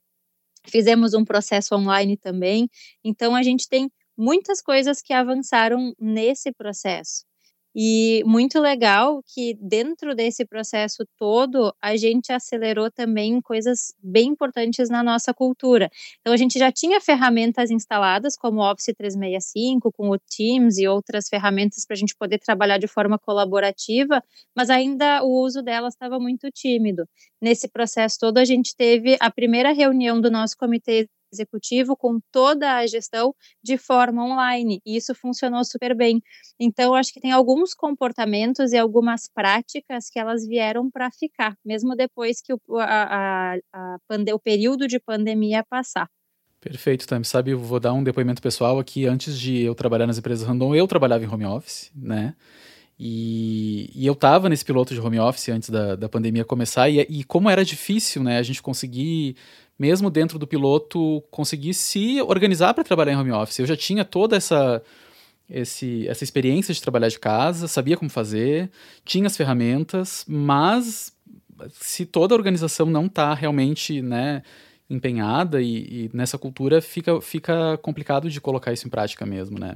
Fizemos 0.68 1.14
um 1.16 1.26
processo 1.26 1.76
online 1.76 2.18
também, 2.18 2.70
então 3.04 3.36
a 3.36 3.44
gente 3.44 3.68
tem 3.68 3.92
muitas 4.18 4.62
coisas 4.62 5.02
que 5.02 5.14
avançaram 5.14 5.94
nesse 6.00 6.52
processo. 6.54 7.26
E 7.78 8.24
muito 8.26 8.58
legal 8.60 9.22
que 9.28 9.54
dentro 9.60 10.16
desse 10.16 10.46
processo 10.46 11.06
todo 11.18 11.76
a 11.82 11.98
gente 11.98 12.32
acelerou 12.32 12.90
também 12.90 13.42
coisas 13.42 13.94
bem 14.02 14.30
importantes 14.30 14.90
na 14.90 15.04
nossa 15.04 15.34
cultura. 15.34 15.90
Então 16.22 16.32
a 16.32 16.38
gente 16.38 16.58
já 16.58 16.72
tinha 16.72 17.02
ferramentas 17.02 17.70
instaladas 17.70 18.38
como 18.38 18.62
o 18.62 18.72
Office 18.72 18.94
365, 18.98 19.92
com 19.92 20.10
o 20.10 20.18
Teams 20.18 20.78
e 20.78 20.88
outras 20.88 21.28
ferramentas 21.28 21.86
para 21.86 21.96
a 21.96 21.98
gente 21.98 22.16
poder 22.16 22.40
trabalhar 22.40 22.78
de 22.78 22.88
forma 22.88 23.20
colaborativa, 23.20 24.24
mas 24.56 24.70
ainda 24.70 25.22
o 25.24 25.44
uso 25.44 25.62
delas 25.62 25.94
estava 25.96 26.18
muito 26.18 26.50
tímido. 26.52 27.04
Nesse 27.42 27.68
processo 27.68 28.18
todo 28.20 28.38
a 28.38 28.46
gente 28.46 28.74
teve 28.76 29.18
a 29.20 29.30
primeira 29.30 29.74
reunião 29.74 30.22
do 30.22 30.32
nosso 30.32 30.56
comitê 30.58 31.10
executivo 31.32 31.96
com 31.96 32.20
toda 32.32 32.78
a 32.78 32.88
gestão 32.88 33.34
de 33.64 33.78
forma 33.78 34.24
online, 34.24 34.82
e 34.86 34.96
isso 34.96 35.14
funcionou 35.16 35.64
super 35.64 35.96
bem. 35.96 36.22
Então, 36.60 36.94
acho 36.96 37.14
que 37.14 37.20
tem 37.20 37.32
alguns 37.32 37.74
comportamentos 37.74 38.72
e 38.72 38.78
algumas 38.78 39.28
práticas 39.28 40.10
que 40.10 40.20
elas 40.20 40.46
vieram 40.48 40.90
para 40.90 41.12
ficar, 41.12 41.58
mesmo 41.64 41.96
depois 41.96 42.42
que 42.42 42.54
o, 42.54 42.60
a, 42.78 43.54
a, 43.54 43.58
a 43.74 43.98
o 44.34 44.40
período 44.40 44.88
de 44.88 45.00
pandemia 45.00 45.64
passar. 45.64 46.10
Perfeito, 46.60 47.06
Tam. 47.06 47.24
Sabe, 47.24 47.52
eu 47.52 47.60
vou 47.60 47.80
dar 47.80 47.94
um 47.94 48.04
depoimento 48.04 48.42
pessoal 48.42 48.80
aqui. 48.80 49.06
Antes 49.06 49.40
de 49.40 49.62
eu 49.62 49.76
trabalhar 49.76 50.08
nas 50.08 50.18
empresas 50.18 50.48
Randon, 50.48 50.74
eu 50.74 50.88
trabalhava 50.88 51.24
em 51.24 51.28
home 51.28 51.46
office, 51.46 51.92
né? 51.96 52.34
E, 52.98 53.92
e 53.94 54.08
eu 54.08 54.14
estava 54.14 54.48
nesse 54.48 54.64
piloto 54.64 54.94
de 54.94 55.00
home 55.00 55.20
office 55.20 55.50
antes 55.50 55.70
da, 55.70 55.96
da 55.96 56.08
pandemia 56.08 56.46
começar, 56.46 56.90
e, 56.90 57.02
e 57.02 57.24
como 57.26 57.50
era 57.50 57.64
difícil, 57.64 58.24
né, 58.24 58.38
a 58.38 58.44
gente 58.44 58.62
conseguir 58.62 59.36
mesmo 59.78 60.10
dentro 60.10 60.40
do 60.40 60.48
piloto, 60.48 61.22
conseguir 61.30 61.74
se 61.74 62.22
organizar 62.22 62.74
para 62.74 62.84
trabalhar 62.84 63.14
em 63.14 63.18
home 63.18 63.32
office. 63.32 63.60
Eu 63.60 63.66
já 63.66 63.76
tinha 63.76 64.06
toda 64.06 64.36
essa, 64.36 64.82
esse, 65.50 66.08
essa 66.08 66.24
experiência 66.24 66.74
de 66.74 66.82
trabalhar 66.82 67.10
de 67.10 67.20
casa, 67.20 67.68
sabia 67.68 67.98
como 67.98 68.10
fazer, 68.10 68.70
tinha 69.04 69.28
as 69.28 69.38
ferramentas, 69.38 70.26
mas 70.28 71.14
se 71.72 72.06
toda 72.06 72.34
a 72.34 72.38
organização 72.38 72.86
não 72.86 73.06
está 73.06 73.34
realmente 73.34 74.02
né, 74.02 74.44
empenhada 74.90 75.62
e, 75.62 76.06
e, 76.06 76.12
nessa 76.14 76.38
cultura, 76.38 76.82
fica, 76.82 77.20
fica 77.22 77.78
complicado 77.78 78.30
de 78.30 78.42
colocar 78.42 78.74
isso 78.74 78.88
em 78.88 78.92
prática 78.92 79.26
mesmo, 79.26 79.60
né? 79.60 79.76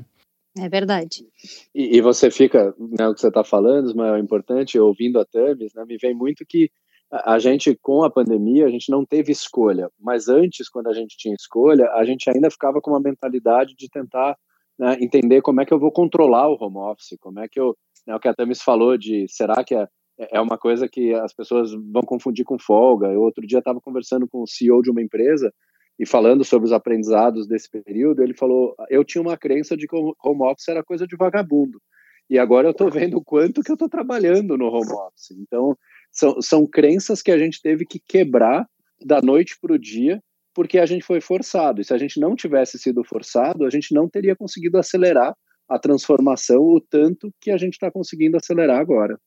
É 0.57 0.67
verdade. 0.67 1.25
E, 1.73 1.97
e 1.97 2.01
você 2.01 2.31
fica, 2.31 2.73
né, 2.77 3.07
o 3.07 3.13
que 3.13 3.21
você 3.21 3.27
está 3.27 3.43
falando, 3.43 3.93
mas 3.95 4.15
é 4.15 4.19
importante, 4.19 4.79
ouvindo 4.79 5.19
a 5.19 5.25
Tamis, 5.25 5.73
né, 5.73 5.85
me 5.85 5.97
vem 5.97 6.13
muito 6.13 6.45
que 6.45 6.71
a 7.11 7.39
gente, 7.39 7.75
com 7.81 8.03
a 8.03 8.09
pandemia, 8.09 8.65
a 8.65 8.69
gente 8.69 8.91
não 8.91 9.03
teve 9.03 9.31
escolha, 9.31 9.89
mas 9.99 10.27
antes, 10.27 10.69
quando 10.69 10.87
a 10.87 10.93
gente 10.93 11.17
tinha 11.17 11.33
escolha, 11.33 11.89
a 11.93 12.05
gente 12.05 12.29
ainda 12.29 12.51
ficava 12.51 12.79
com 12.79 12.91
uma 12.91 12.99
mentalidade 12.99 13.73
de 13.75 13.89
tentar 13.89 14.37
né, 14.77 14.97
entender 15.01 15.41
como 15.41 15.59
é 15.59 15.65
que 15.65 15.73
eu 15.73 15.79
vou 15.79 15.91
controlar 15.91 16.47
o 16.47 16.57
home 16.59 16.77
office, 16.77 17.17
como 17.19 17.39
é 17.39 17.47
que 17.47 17.59
eu, 17.59 17.75
né, 18.05 18.15
o 18.15 18.19
que 18.19 18.27
a 18.27 18.33
Tamis 18.33 18.61
falou 18.61 18.95
de, 18.95 19.25
será 19.27 19.63
que 19.63 19.73
é, 19.73 19.87
é 20.19 20.39
uma 20.39 20.57
coisa 20.57 20.87
que 20.87 21.13
as 21.15 21.33
pessoas 21.33 21.71
vão 21.71 22.03
confundir 22.03 22.45
com 22.45 22.59
folga? 22.59 23.07
Eu 23.07 23.21
outro 23.21 23.45
dia 23.45 23.59
estava 23.59 23.81
conversando 23.81 24.27
com 24.27 24.43
o 24.43 24.47
CEO 24.47 24.83
de 24.83 24.91
uma 24.91 25.01
empresa 25.01 25.51
e 25.97 26.05
falando 26.05 26.45
sobre 26.45 26.67
os 26.67 26.71
aprendizados 26.71 27.47
desse 27.47 27.69
período, 27.69 28.21
ele 28.21 28.33
falou, 28.33 28.73
eu 28.89 29.03
tinha 29.03 29.21
uma 29.21 29.35
crença 29.35 29.75
de 29.75 29.85
que 29.85 29.95
o 29.95 30.15
home 30.23 30.43
office 30.43 30.69
era 30.69 30.83
coisa 30.83 31.05
de 31.05 31.17
vagabundo, 31.17 31.81
e 32.29 32.37
agora 32.37 32.67
eu 32.67 32.71
estou 32.71 32.89
vendo 32.89 33.17
o 33.17 33.23
quanto 33.23 33.61
que 33.61 33.71
eu 33.71 33.73
estou 33.73 33.89
trabalhando 33.89 34.55
no 34.55 34.67
home 34.67 34.93
office. 34.93 35.31
Então, 35.31 35.75
são, 36.19 36.41
são 36.41 36.67
crenças 36.67 37.21
que 37.21 37.31
a 37.31 37.37
gente 37.37 37.61
teve 37.61 37.85
que 37.85 37.99
quebrar 37.99 38.67
da 39.03 39.21
noite 39.21 39.57
para 39.61 39.73
o 39.73 39.79
dia, 39.79 40.21
porque 40.53 40.77
a 40.77 40.85
gente 40.85 41.05
foi 41.05 41.21
forçado. 41.21 41.79
E 41.79 41.85
se 41.85 41.93
a 41.93 41.97
gente 41.97 42.19
não 42.19 42.35
tivesse 42.35 42.77
sido 42.77 43.03
forçado, 43.03 43.65
a 43.65 43.69
gente 43.69 43.93
não 43.93 44.09
teria 44.09 44.35
conseguido 44.35 44.77
acelerar 44.77 45.33
a 45.69 45.79
transformação 45.79 46.61
o 46.61 46.81
tanto 46.81 47.31
que 47.39 47.51
a 47.51 47.57
gente 47.57 47.73
está 47.73 47.89
conseguindo 47.89 48.35
acelerar 48.35 48.79
agora. 48.79 49.17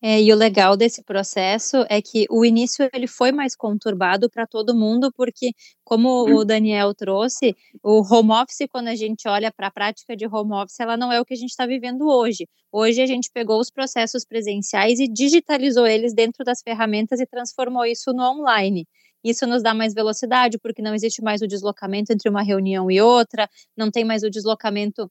É, 0.00 0.20
e 0.22 0.32
o 0.32 0.36
legal 0.36 0.76
desse 0.76 1.02
processo 1.02 1.84
é 1.88 2.00
que 2.00 2.26
o 2.30 2.44
início 2.44 2.88
ele 2.92 3.06
foi 3.06 3.32
mais 3.32 3.56
conturbado 3.56 4.30
para 4.30 4.46
todo 4.46 4.74
mundo, 4.74 5.12
porque, 5.12 5.52
como 5.84 6.24
o 6.30 6.44
Daniel 6.44 6.94
trouxe, 6.94 7.54
o 7.82 8.00
home 8.02 8.30
office, 8.32 8.68
quando 8.70 8.88
a 8.88 8.94
gente 8.94 9.28
olha 9.28 9.52
para 9.52 9.66
a 9.68 9.70
prática 9.70 10.16
de 10.16 10.26
home 10.26 10.54
office, 10.54 10.80
ela 10.80 10.96
não 10.96 11.12
é 11.12 11.20
o 11.20 11.24
que 11.24 11.34
a 11.34 11.36
gente 11.36 11.50
está 11.50 11.66
vivendo 11.66 12.02
hoje. 12.08 12.46
Hoje 12.72 13.02
a 13.02 13.06
gente 13.06 13.30
pegou 13.32 13.60
os 13.60 13.70
processos 13.70 14.24
presenciais 14.24 15.00
e 15.00 15.08
digitalizou 15.08 15.86
eles 15.86 16.14
dentro 16.14 16.44
das 16.44 16.62
ferramentas 16.62 17.20
e 17.20 17.26
transformou 17.26 17.84
isso 17.84 18.12
no 18.12 18.22
online. 18.22 18.86
Isso 19.24 19.46
nos 19.46 19.62
dá 19.62 19.74
mais 19.74 19.94
velocidade, 19.94 20.58
porque 20.58 20.80
não 20.80 20.94
existe 20.94 21.22
mais 21.22 21.42
o 21.42 21.46
deslocamento 21.46 22.12
entre 22.12 22.30
uma 22.30 22.42
reunião 22.42 22.90
e 22.90 23.00
outra, 23.00 23.48
não 23.76 23.90
tem 23.90 24.04
mais 24.04 24.22
o 24.22 24.30
deslocamento 24.30 25.10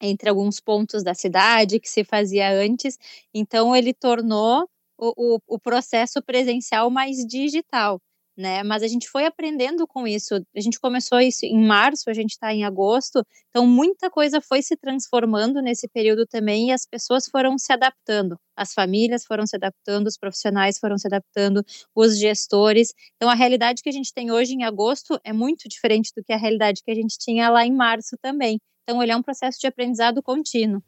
entre 0.00 0.28
alguns 0.28 0.60
pontos 0.60 1.02
da 1.02 1.14
cidade 1.14 1.80
que 1.80 1.88
se 1.88 2.04
fazia 2.04 2.50
antes. 2.52 2.98
Então, 3.32 3.74
ele 3.74 3.94
tornou 3.94 4.68
o, 4.98 5.36
o, 5.36 5.38
o 5.46 5.58
processo 5.58 6.22
presencial 6.22 6.90
mais 6.90 7.18
digital. 7.26 8.00
Né? 8.36 8.64
Mas 8.64 8.82
a 8.82 8.88
gente 8.88 9.08
foi 9.08 9.26
aprendendo 9.26 9.86
com 9.86 10.08
isso. 10.08 10.34
A 10.56 10.60
gente 10.60 10.80
começou 10.80 11.20
isso 11.20 11.46
em 11.46 11.64
março, 11.64 12.10
a 12.10 12.12
gente 12.12 12.32
está 12.32 12.52
em 12.52 12.64
agosto, 12.64 13.24
então 13.48 13.64
muita 13.64 14.10
coisa 14.10 14.40
foi 14.40 14.60
se 14.60 14.76
transformando 14.76 15.62
nesse 15.62 15.86
período 15.86 16.26
também 16.26 16.70
e 16.70 16.72
as 16.72 16.84
pessoas 16.84 17.28
foram 17.28 17.56
se 17.56 17.72
adaptando. 17.72 18.36
As 18.56 18.74
famílias 18.74 19.24
foram 19.24 19.46
se 19.46 19.54
adaptando, 19.54 20.08
os 20.08 20.18
profissionais 20.18 20.80
foram 20.80 20.98
se 20.98 21.06
adaptando, 21.06 21.64
os 21.94 22.18
gestores. 22.18 22.92
Então 23.14 23.30
a 23.30 23.36
realidade 23.36 23.80
que 23.82 23.88
a 23.88 23.92
gente 23.92 24.12
tem 24.12 24.32
hoje 24.32 24.52
em 24.54 24.64
agosto 24.64 25.16
é 25.22 25.32
muito 25.32 25.68
diferente 25.68 26.10
do 26.16 26.24
que 26.24 26.32
a 26.32 26.36
realidade 26.36 26.82
que 26.84 26.90
a 26.90 26.94
gente 26.94 27.16
tinha 27.16 27.48
lá 27.48 27.64
em 27.64 27.72
março 27.72 28.16
também. 28.20 28.58
Então, 28.84 29.02
ele 29.02 29.12
é 29.12 29.16
um 29.16 29.22
processo 29.22 29.60
de 29.60 29.66
aprendizado 29.66 30.22
contínuo. 30.22 30.82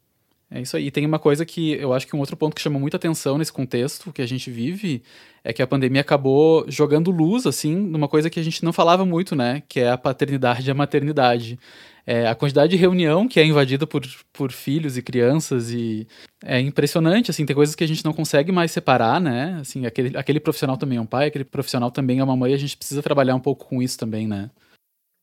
É 0.49 0.61
isso 0.61 0.77
aí. 0.77 0.87
E 0.87 0.91
tem 0.91 1.05
uma 1.05 1.19
coisa 1.19 1.45
que 1.45 1.73
eu 1.73 1.93
acho 1.93 2.07
que 2.07 2.15
um 2.15 2.19
outro 2.19 2.37
ponto 2.37 2.55
que 2.55 2.61
chama 2.61 2.79
muita 2.79 2.95
atenção 2.95 3.37
nesse 3.37 3.51
contexto 3.51 4.13
que 4.13 4.21
a 4.21 4.25
gente 4.25 4.49
vive 4.49 5.03
é 5.43 5.51
que 5.51 5.61
a 5.61 5.67
pandemia 5.67 6.01
acabou 6.01 6.65
jogando 6.69 7.11
luz, 7.11 7.45
assim, 7.45 7.75
numa 7.75 8.07
coisa 8.07 8.29
que 8.29 8.39
a 8.39 8.43
gente 8.43 8.63
não 8.63 8.71
falava 8.71 9.05
muito, 9.05 9.35
né? 9.35 9.61
Que 9.67 9.81
é 9.81 9.91
a 9.91 9.97
paternidade 9.97 10.65
e 10.65 10.71
a 10.71 10.73
maternidade. 10.73 11.59
É, 12.05 12.25
a 12.25 12.33
quantidade 12.33 12.71
de 12.71 12.77
reunião 12.77 13.27
que 13.27 13.37
é 13.37 13.45
invadida 13.45 13.85
por, 13.85 14.01
por 14.31 14.53
filhos 14.53 14.95
e 14.95 15.01
crianças 15.01 15.71
e 15.71 16.07
é 16.41 16.57
impressionante, 16.61 17.29
assim, 17.29 17.45
tem 17.45 17.53
coisas 17.53 17.75
que 17.75 17.83
a 17.83 17.87
gente 17.87 18.05
não 18.05 18.13
consegue 18.13 18.49
mais 18.49 18.71
separar, 18.71 19.19
né? 19.19 19.57
Assim, 19.59 19.85
aquele, 19.85 20.17
aquele 20.17 20.39
profissional 20.39 20.77
também 20.77 20.97
é 20.97 21.01
um 21.01 21.05
pai, 21.05 21.27
aquele 21.27 21.43
profissional 21.43 21.91
também 21.91 22.19
é 22.19 22.23
uma 22.23 22.37
mãe, 22.37 22.53
a 22.53 22.57
gente 22.57 22.77
precisa 22.77 23.03
trabalhar 23.03 23.35
um 23.35 23.41
pouco 23.41 23.67
com 23.67 23.81
isso 23.81 23.97
também, 23.97 24.25
né? 24.25 24.49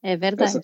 É 0.02 0.14
verdade. 0.18 0.50
Essa 0.58 0.60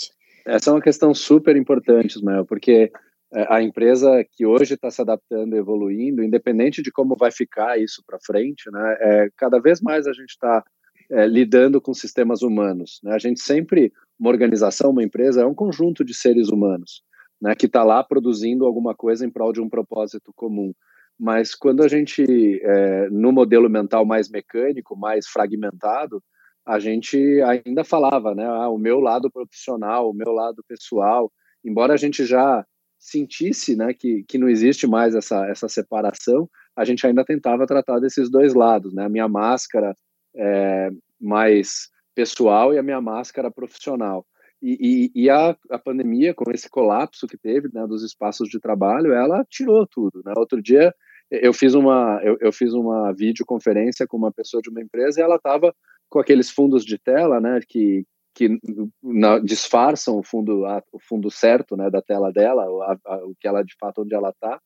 essa 0.55 0.71
é 0.71 0.73
uma 0.73 0.83
questão 0.83 1.15
super 1.15 1.57
importante, 1.57 2.17
Ismael, 2.17 2.45
porque 2.45 2.91
é, 3.33 3.47
a 3.49 3.63
empresa 3.63 4.25
que 4.33 4.45
hoje 4.45 4.75
está 4.75 4.91
se 4.91 5.01
adaptando 5.01 5.57
evoluindo, 5.57 6.23
independente 6.23 6.83
de 6.83 6.91
como 6.91 7.17
vai 7.17 7.31
ficar 7.31 7.81
isso 7.81 8.03
para 8.07 8.19
frente, 8.21 8.71
né, 8.71 8.97
é, 9.01 9.31
cada 9.37 9.61
vez 9.61 9.81
mais 9.81 10.07
a 10.07 10.13
gente 10.13 10.31
está 10.31 10.65
é, 11.11 11.27
lidando 11.27 11.81
com 11.81 11.95
sistemas 11.95 12.43
humanos. 12.43 13.01
Né? 13.03 13.13
A 13.15 13.19
gente 13.19 13.41
sempre, 13.41 13.93
uma 14.19 14.31
organização, 14.31 14.91
uma 14.91 15.05
empresa, 15.05 15.43
é 15.43 15.47
um 15.47 15.55
conjunto 15.55 16.05
de 16.05 16.15
seres 16.15 16.49
humanos 16.49 17.03
né, 17.41 17.55
que 17.55 17.67
está 17.67 17.83
lá 17.83 18.03
produzindo 18.05 18.67
alguma 18.67 18.95
coisa 18.95 19.25
em 19.25 19.31
prol 19.31 19.53
de 19.53 19.61
um 19.61 19.69
propósito 19.69 20.33
comum. 20.35 20.73
Mas 21.19 21.55
quando 21.55 21.83
a 21.83 21.89
gente, 21.89 22.25
é, 22.63 23.09
no 23.11 23.33
modelo 23.33 23.69
mental 23.69 24.05
mais 24.05 24.29
mecânico, 24.29 24.97
mais 24.97 25.27
fragmentado, 25.27 26.23
a 26.71 26.79
gente 26.79 27.19
ainda 27.43 27.83
falava, 27.83 28.33
né? 28.33 28.47
Ah, 28.47 28.69
o 28.69 28.79
meu 28.79 29.01
lado 29.01 29.29
profissional, 29.29 30.09
o 30.09 30.15
meu 30.15 30.31
lado 30.31 30.63
pessoal, 30.69 31.33
embora 31.65 31.95
a 31.95 31.97
gente 31.97 32.25
já 32.25 32.65
sentisse, 32.97 33.75
né, 33.75 33.93
que, 33.93 34.23
que 34.29 34.39
não 34.39 34.49
existe 34.49 34.87
mais 34.87 35.17
essa, 35.17 35.47
essa 35.47 35.69
separação, 35.69 36.49
a 36.77 36.85
gente 36.85 37.05
ainda 37.05 37.25
tentava 37.25 37.67
tratar 37.67 37.99
desses 37.99 38.31
dois 38.31 38.55
lados, 38.55 38.95
né? 38.95 39.05
A 39.05 39.09
minha 39.09 39.27
máscara 39.27 39.97
é, 40.37 40.91
mais 41.21 41.89
pessoal 42.15 42.73
e 42.73 42.79
a 42.79 42.85
minha 42.85 43.01
máscara 43.01 43.51
profissional. 43.51 44.25
E, 44.63 45.11
e, 45.15 45.25
e, 45.25 45.31
a, 45.31 45.57
a 45.71 45.79
pandemia, 45.79 46.33
com 46.35 46.53
esse 46.53 46.71
colapso 46.71 47.27
que 47.27 47.37
teve 47.37 47.69
né, 47.75 47.85
dos 47.85 48.05
espaços 48.05 48.49
de 48.49 48.61
trabalho, 48.61 49.13
ela 49.13 49.45
tirou 49.51 49.85
tudo. 49.89 50.23
Né? 50.25 50.35
Outro 50.37 50.63
dia 50.63 50.95
eu 51.31 51.53
fiz 51.53 51.75
uma 51.75 52.21
eu, 52.23 52.37
eu 52.41 52.53
fiz 52.53 52.73
uma 52.73 53.13
videoconferência 53.13 54.07
com 54.07 54.17
uma 54.17 54.33
pessoa 54.33 54.61
de 54.61 54.71
uma 54.71 54.81
empresa 54.81 55.21
e 55.21 55.23
ela 55.23 55.37
estava 55.37 55.75
com 56.09 56.19
aqueles 56.19 56.51
fundos 56.51 56.85
de 56.85 56.99
tela, 56.99 57.41
né, 57.41 57.61
que 57.69 58.05
que 58.35 58.59
na, 59.03 59.39
disfarçam 59.39 60.19
o 60.19 60.23
fundo 60.23 60.65
a, 60.65 60.83
o 60.93 61.01
fundo 61.01 61.31
certo, 61.31 61.77
né, 61.77 61.91
da 61.91 62.01
tela 62.01 62.33
dela, 62.33 62.65
a, 62.65 63.15
a, 63.15 63.17
o 63.27 63.35
que 63.39 63.47
ela 63.47 63.63
de 63.63 63.75
fato 63.79 64.03
onde 64.03 64.15
ela 64.15 64.31
está. 64.31 64.61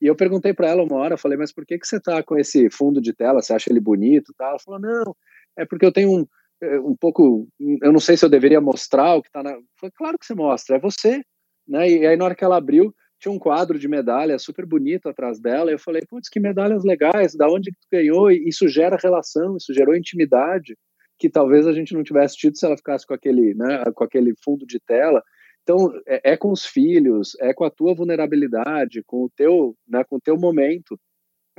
E 0.00 0.06
eu 0.06 0.14
perguntei 0.14 0.52
para 0.52 0.68
ela 0.68 0.82
uma 0.82 0.96
hora, 0.96 1.16
falei, 1.16 1.38
mas 1.38 1.52
por 1.52 1.64
que 1.64 1.78
que 1.78 1.86
você 1.86 1.96
está 1.96 2.22
com 2.22 2.36
esse 2.36 2.68
fundo 2.70 3.00
de 3.00 3.14
tela? 3.14 3.40
Você 3.40 3.54
acha 3.54 3.70
ele 3.70 3.80
bonito? 3.80 4.34
Tá? 4.36 4.48
Ela 4.48 4.58
falou, 4.58 4.80
não, 4.80 5.16
é 5.56 5.64
porque 5.64 5.86
eu 5.86 5.92
tenho 5.92 6.10
um, 6.10 6.26
é, 6.62 6.78
um 6.80 6.94
pouco, 6.94 7.48
eu 7.82 7.92
não 7.92 8.00
sei 8.00 8.16
se 8.16 8.24
eu 8.24 8.28
deveria 8.28 8.60
mostrar 8.60 9.14
o 9.14 9.22
que 9.22 9.28
está 9.28 9.42
na. 9.42 9.50
Falei, 9.80 9.92
claro 9.96 10.18
que 10.18 10.26
você 10.26 10.34
mostra, 10.34 10.76
é 10.76 10.78
você, 10.78 11.22
né? 11.66 11.88
E 11.88 12.06
aí 12.06 12.16
na 12.16 12.24
hora 12.26 12.34
que 12.34 12.44
ela 12.44 12.56
abriu, 12.56 12.94
tinha 13.18 13.32
um 13.32 13.38
quadro 13.38 13.78
de 13.78 13.88
medalha 13.88 14.38
super 14.38 14.66
bonito 14.66 15.08
atrás 15.08 15.38
dela. 15.40 15.70
Eu 15.70 15.78
falei, 15.78 16.02
putz, 16.08 16.28
que 16.28 16.40
medalhas 16.40 16.84
legais, 16.84 17.34
da 17.34 17.48
onde 17.48 17.70
que 17.70 17.78
tu 17.80 17.88
ganhou? 17.90 18.30
E 18.30 18.48
isso 18.48 18.68
gera 18.68 18.98
relação, 19.00 19.56
isso 19.56 19.72
gerou 19.72 19.96
intimidade 19.96 20.76
que 21.18 21.30
talvez 21.30 21.66
a 21.66 21.72
gente 21.72 21.94
não 21.94 22.02
tivesse 22.02 22.36
tido 22.36 22.58
se 22.58 22.66
ela 22.66 22.76
ficasse 22.76 23.06
com 23.06 23.14
aquele, 23.14 23.54
né, 23.54 23.84
com 23.94 24.04
aquele 24.04 24.34
fundo 24.44 24.66
de 24.66 24.78
tela. 24.78 25.22
Então, 25.62 25.90
é, 26.06 26.32
é, 26.32 26.36
com 26.36 26.52
os 26.52 26.64
filhos, 26.64 27.36
é 27.40 27.52
com 27.52 27.64
a 27.64 27.70
tua 27.70 27.94
vulnerabilidade, 27.94 29.02
com 29.04 29.24
o 29.24 29.30
teu, 29.34 29.76
né, 29.88 30.04
com 30.04 30.16
o 30.16 30.20
teu 30.20 30.36
momento 30.36 30.98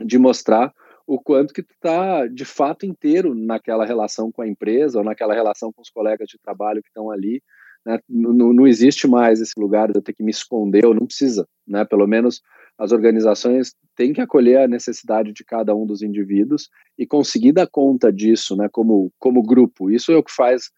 de 0.04 0.18
mostrar 0.18 0.72
o 1.06 1.20
quanto 1.20 1.54
que 1.54 1.64
tu 1.64 1.74
está 1.74 2.28
de 2.28 2.46
fato 2.46 2.86
inteiro 2.86 3.34
naquela 3.34 3.86
relação 3.86 4.32
com 4.32 4.42
a 4.42 4.48
empresa 4.48 5.00
ou 5.00 5.04
naquela 5.04 5.34
relação 5.34 5.72
com 5.74 5.82
os 5.82 5.90
colegas 5.90 6.28
de 6.28 6.38
trabalho 6.38 6.82
que 6.82 6.90
estão 6.90 7.10
ali. 7.10 7.42
Né? 7.86 8.00
Não, 8.10 8.68
existe 8.68 9.08
mais 9.08 9.40
esse 9.42 9.60
lugar 9.60 9.92
de 9.92 9.98
eu 9.98 10.02
ter 10.02 10.14
que 10.14 10.24
me 10.24 10.32
esconder, 10.32 10.86
ou 10.86 10.94
não 10.94 11.06
precisa, 11.06 11.48
né? 11.68 11.86
Pelo 11.86 12.08
menos 12.08 12.42
as 12.78 12.92
organizações 12.92 13.74
têm 13.96 14.14
que 14.14 14.22
acolher 14.22 14.60
a 14.60 14.68
necessidade 14.68 15.34
de 15.34 15.44
cada 15.44 15.76
um 15.76 15.86
dos 15.86 16.02
indivíduos 16.02 16.70
e 16.98 17.08
conseguir 17.08 17.52
dar 17.52 17.68
conta 17.68 18.12
disso, 18.12 18.56
né? 18.56 18.70
Como 18.72 19.12
como 19.18 19.42
grupo. 19.42 19.90
Isso 19.90 20.12
é 20.12 20.16
o 20.16 20.24
que 20.24 20.32
faz 20.32 20.70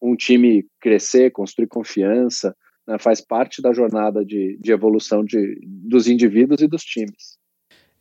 um 0.00 0.16
time 0.16 0.66
crescer, 0.80 1.30
construir 1.30 1.66
confiança, 1.66 2.56
né? 2.86 2.98
faz 2.98 3.20
parte 3.20 3.60
da 3.60 3.72
jornada 3.72 4.24
de, 4.24 4.56
de 4.60 4.72
evolução 4.72 5.24
de, 5.24 5.60
dos 5.62 6.08
indivíduos 6.08 6.60
e 6.60 6.66
dos 6.66 6.82
times. 6.82 7.38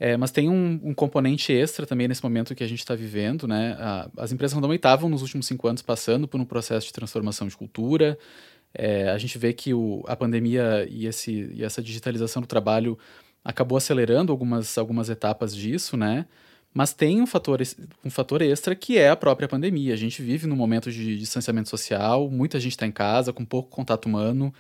É, 0.06 0.18
mas 0.18 0.32
tem 0.32 0.50
um, 0.50 0.82
um, 0.84 0.94
componente 0.94 1.54
extra 1.54 1.86
também 1.86 2.10
nesse 2.10 2.22
momento 2.22 2.54
que 2.54 2.62
a 2.62 2.68
gente 2.68 2.80
está 2.80 2.94
vivendo, 2.94 3.48
né? 3.48 3.78
A, 3.80 4.10
as 4.18 4.34
empresas 4.34 4.54
random 4.54 4.74
estavam 4.74 5.10
nos 5.10 5.22
últimos 5.22 5.48
cinco 5.48 5.66
anos 5.66 5.82
passando 5.82 6.28
por 6.28 6.42
um 6.42 6.44
processo 6.44 6.88
de 6.88 6.92
transformação 6.92 7.48
de 7.48 7.56
cultura. 7.56 8.20
É, 8.74 9.10
a 9.12 9.18
gente 9.18 9.38
vê 9.38 9.54
que 9.54 9.74
o, 9.74 10.04
a 10.06 10.14
pandemia 10.14 10.86
e, 10.90 11.08
esse, 11.08 11.50
e 11.54 11.64
essa 11.64 11.82
digitalização 11.82 12.42
do 12.42 12.48
trabalho 12.50 13.00
acabou 13.46 13.78
acelerando 13.78 14.34
algumas, 14.34 14.78
algumas 14.78 15.10
etapas 15.10 15.56
disso, 15.56 15.96
né? 15.96 16.26
Mas 16.74 16.92
tem 16.92 17.22
um 17.22 17.26
fator, 17.26 17.62
um 18.04 18.10
fator 18.10 18.42
extra 18.42 18.76
que 18.76 18.98
é 18.98 19.10
a 19.10 19.16
própria 19.16 19.48
pandemia. 19.48 19.94
A 19.94 19.98
gente 19.98 20.22
vive 20.22 20.48
num 20.48 20.58
momento 20.58 20.92
de 20.92 21.18
distanciamento 21.18 21.70
social, 21.70 22.30
muita 22.30 22.60
gente 22.60 22.74
está 22.74 22.86
em 22.86 22.92
casa, 22.92 23.32
com 23.32 23.46
pouco 23.46 23.70
contato 23.70 24.08
humano. 24.08 24.54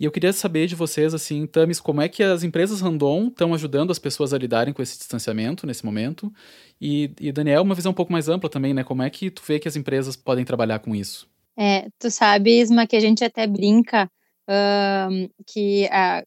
E 0.00 0.06
eu 0.06 0.10
queria 0.10 0.32
saber 0.32 0.66
de 0.66 0.74
vocês, 0.74 1.12
assim, 1.12 1.46
Tamis, 1.46 1.78
como 1.78 2.00
é 2.00 2.08
que 2.08 2.22
as 2.22 2.42
empresas 2.42 2.80
random 2.80 3.26
estão 3.28 3.52
ajudando 3.52 3.90
as 3.90 3.98
pessoas 3.98 4.32
a 4.32 4.38
lidarem 4.38 4.72
com 4.72 4.80
esse 4.80 4.96
distanciamento 4.96 5.66
nesse 5.66 5.84
momento? 5.84 6.32
E, 6.80 7.12
e, 7.20 7.30
Daniel, 7.30 7.60
uma 7.60 7.74
visão 7.74 7.92
um 7.92 7.94
pouco 7.94 8.10
mais 8.10 8.26
ampla 8.26 8.48
também, 8.48 8.72
né? 8.72 8.82
Como 8.82 9.02
é 9.02 9.10
que 9.10 9.30
tu 9.30 9.42
vê 9.46 9.58
que 9.58 9.68
as 9.68 9.76
empresas 9.76 10.16
podem 10.16 10.42
trabalhar 10.42 10.78
com 10.78 10.94
isso? 10.94 11.28
É, 11.54 11.86
tu 11.98 12.10
sabe, 12.10 12.62
Isma, 12.62 12.86
que 12.86 12.96
a 12.96 13.00
gente 13.00 13.22
até 13.22 13.46
brinca 13.46 14.10
uh, 14.48 15.30
que 15.46 15.86
a, 15.92 16.24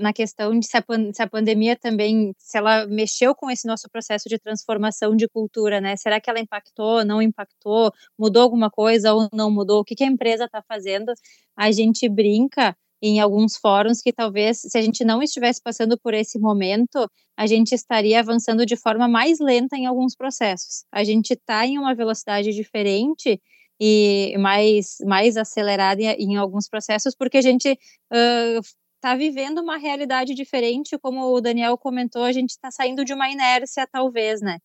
na 0.00 0.12
questão 0.12 0.58
de 0.58 0.66
se 0.66 0.76
a, 0.76 0.84
se 1.12 1.22
a, 1.22 1.28
pandemia 1.28 1.76
também, 1.76 2.34
se 2.36 2.58
ela 2.58 2.84
mexeu 2.88 3.32
com 3.32 3.48
esse 3.48 3.64
nosso 3.64 3.88
processo 3.88 4.28
de 4.28 4.40
transformação 4.40 5.14
de 5.14 5.28
cultura, 5.28 5.80
né? 5.80 5.94
Será 5.96 6.20
que 6.20 6.28
ela 6.28 6.40
impactou, 6.40 7.04
não 7.04 7.22
impactou, 7.22 7.92
mudou 8.18 8.42
alguma 8.42 8.68
coisa 8.70 9.14
ou 9.14 9.28
não 9.32 9.52
mudou? 9.52 9.82
O 9.82 9.84
que, 9.84 9.94
que 9.94 10.02
a 10.02 10.08
empresa 10.08 10.46
está 10.46 10.60
fazendo? 10.60 11.12
A 11.56 11.70
gente 11.70 12.08
brinca 12.08 12.76
em 13.06 13.20
alguns 13.20 13.56
fóruns 13.56 14.00
que 14.00 14.10
talvez, 14.10 14.62
se 14.62 14.78
a 14.78 14.80
gente 14.80 15.04
não 15.04 15.22
estivesse 15.22 15.60
passando 15.62 15.98
por 15.98 16.14
esse 16.14 16.38
momento, 16.38 17.06
a 17.36 17.46
gente 17.46 17.74
estaria 17.74 18.18
avançando 18.18 18.64
de 18.64 18.76
forma 18.76 19.06
mais 19.06 19.38
lenta 19.40 19.76
em 19.76 19.84
alguns 19.84 20.16
processos. 20.16 20.86
A 20.90 21.04
gente 21.04 21.34
está 21.34 21.66
em 21.66 21.78
uma 21.78 21.94
velocidade 21.94 22.50
diferente 22.52 23.38
e 23.78 24.34
mais, 24.38 24.96
mais 25.04 25.36
acelerada 25.36 26.00
em, 26.00 26.36
alguns 26.36 26.66
processos, 26.66 27.14
porque 27.14 27.36
a 27.36 27.42
gente 27.42 27.78
está 28.10 29.14
uh, 29.14 29.18
vivendo 29.18 29.58
uma 29.58 29.76
realidade 29.76 30.34
diferente, 30.34 30.98
como 30.98 31.26
o 31.26 31.40
Daniel 31.42 31.76
comentou, 31.76 32.22
a 32.22 32.32
gente 32.32 32.50
está 32.50 32.70
saindo 32.70 33.04
de 33.04 33.12
uma 33.12 33.28
inércia, 33.28 33.86
talvez, 33.86 34.40
né? 34.40 34.58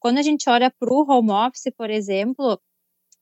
Quando 0.00 0.16
a 0.18 0.22
gente 0.22 0.48
olha 0.48 0.70
para 0.70 0.90
o 0.90 1.04
home 1.06 1.32
office, 1.32 1.70
por 1.76 1.90
exemplo, 1.90 2.58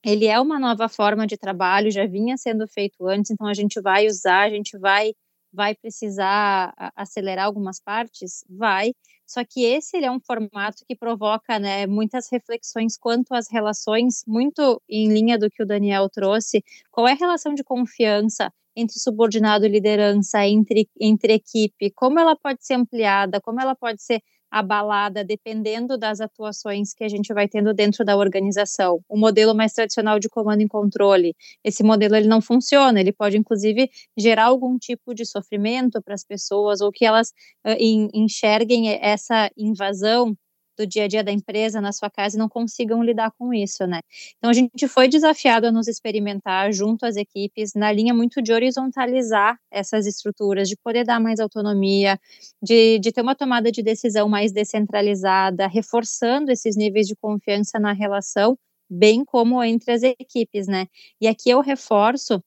ele 0.04 0.26
é 0.26 0.40
uma 0.40 0.59
nova 0.59 0.88
forma 0.88 1.26
de 1.26 1.37
trabalho, 1.37 1.90
já 1.90 2.06
vinha 2.06 2.37
sendo 2.37 2.66
feito 2.68 3.06
antes, 3.06 3.30
então 3.30 3.47
a 3.47 3.54
gente 3.54 3.80
vai 3.80 4.06
usar, 4.06 4.42
a 4.42 4.50
gente 4.50 4.78
vai 4.78 5.12
vai 5.54 5.75
precisar 5.75 6.73
acelerar 6.97 7.44
algumas 7.44 7.78
partes, 7.78 8.42
vai. 8.49 8.92
Só 9.26 9.44
que 9.44 9.64
esse 9.64 9.97
ele 9.97 10.06
é 10.06 10.11
um 10.11 10.18
formato 10.21 10.82
que 10.88 10.97
provoca, 10.97 11.59
né, 11.59 11.87
muitas 11.87 12.28
reflexões 12.32 12.97
quanto 12.99 13.35
às 13.35 13.49
relações, 13.50 14.23
muito 14.26 14.80
em 14.88 15.09
linha 15.12 15.38
do 15.38 15.50
que 15.50 15.62
o 15.62 15.66
Daniel 15.66 16.09
trouxe. 16.09 16.64
Qual 16.90 17.06
é 17.06 17.12
a 17.12 17.14
relação 17.16 17.54
de 17.54 17.62
confiança 17.64 18.50
entre 18.75 18.99
subordinado 18.99 19.67
e 19.67 19.69
liderança, 19.69 20.47
entre 20.47 20.88
entre 21.00 21.34
equipe? 21.34 21.91
Como 21.95 22.19
ela 22.19 22.34
pode 22.36 22.65
ser 22.65 22.75
ampliada? 22.75 23.41
Como 23.41 23.60
ela 23.60 23.75
pode 23.76 24.02
ser 24.02 24.23
abalada 24.52 25.25
dependendo 25.25 25.97
das 25.97 26.21
atuações 26.21 26.93
que 26.93 27.02
a 27.02 27.08
gente 27.08 27.32
vai 27.32 27.49
tendo 27.49 27.73
dentro 27.73 28.04
da 28.04 28.17
organização. 28.17 29.00
O 29.08 29.17
modelo 29.17 29.54
mais 29.54 29.73
tradicional 29.73 30.19
de 30.19 30.28
comando 30.28 30.60
e 30.60 30.69
controle, 30.69 31.34
esse 31.65 31.82
modelo 31.82 32.15
ele 32.15 32.28
não 32.28 32.43
funciona, 32.43 33.00
ele 33.00 33.12
pode 33.12 33.38
inclusive 33.38 33.91
gerar 34.17 34.45
algum 34.45 34.78
tipo 34.78 35.15
de 35.15 35.25
sofrimento 35.25 36.02
para 36.02 36.12
as 36.12 36.23
pessoas 36.23 36.82
ou 36.82 36.93
que 36.93 37.06
elas 37.06 37.30
uh, 37.67 37.76
enxerguem 38.12 38.91
essa 39.00 39.50
invasão 39.56 40.36
do 40.76 40.87
dia 40.87 41.04
a 41.04 41.08
dia 41.08 41.23
da 41.25 41.32
empresa 41.32 41.80
na 41.80 41.93
sua 41.93 42.11
casa 42.11 42.37
e 42.37 42.39
não 42.39 42.49
consigam 42.49 43.02
lidar 43.02 43.30
com 43.39 43.52
isso, 43.52 43.87
né? 43.87 44.00
Então 44.39 44.50
a 44.50 44.54
gente 44.54 44.89
foi 44.89 45.08
desafiado 45.08 45.67
a 45.67 45.73
nos 45.73 45.89
experimentar 45.89 46.73
junto 46.73 47.04
às 47.04 47.17
equipes 47.17 47.73
na 47.75 47.93
linha 47.93 48.15
muito 48.15 48.43
de 48.43 48.52
horizontalizar 48.52 49.58
essas 49.71 50.06
estruturas, 50.06 50.69
de 50.69 50.76
poder 50.76 51.04
dar 51.04 51.21
mais 51.21 51.41
autonomia, 51.41 52.19
de, 52.63 52.99
de 52.99 53.13
ter 53.13 53.21
uma 53.23 53.35
tomada 53.35 53.71
de 53.71 53.82
decisão 53.82 54.28
mais 54.28 54.52
descentralizada, 54.52 55.67
reforçando 55.67 56.50
esses 56.50 56.76
níveis 56.76 57.06
de 57.06 57.17
confiança 57.17 57.78
na 57.78 57.93
relação, 57.93 58.58
bem 58.89 59.25
como 59.25 59.63
entre 59.63 59.93
as 59.93 60.02
equipes, 60.02 60.67
né? 60.67 60.87
E 61.21 61.26
aqui 61.26 61.50
eu 61.50 61.61
reforço 61.61 62.43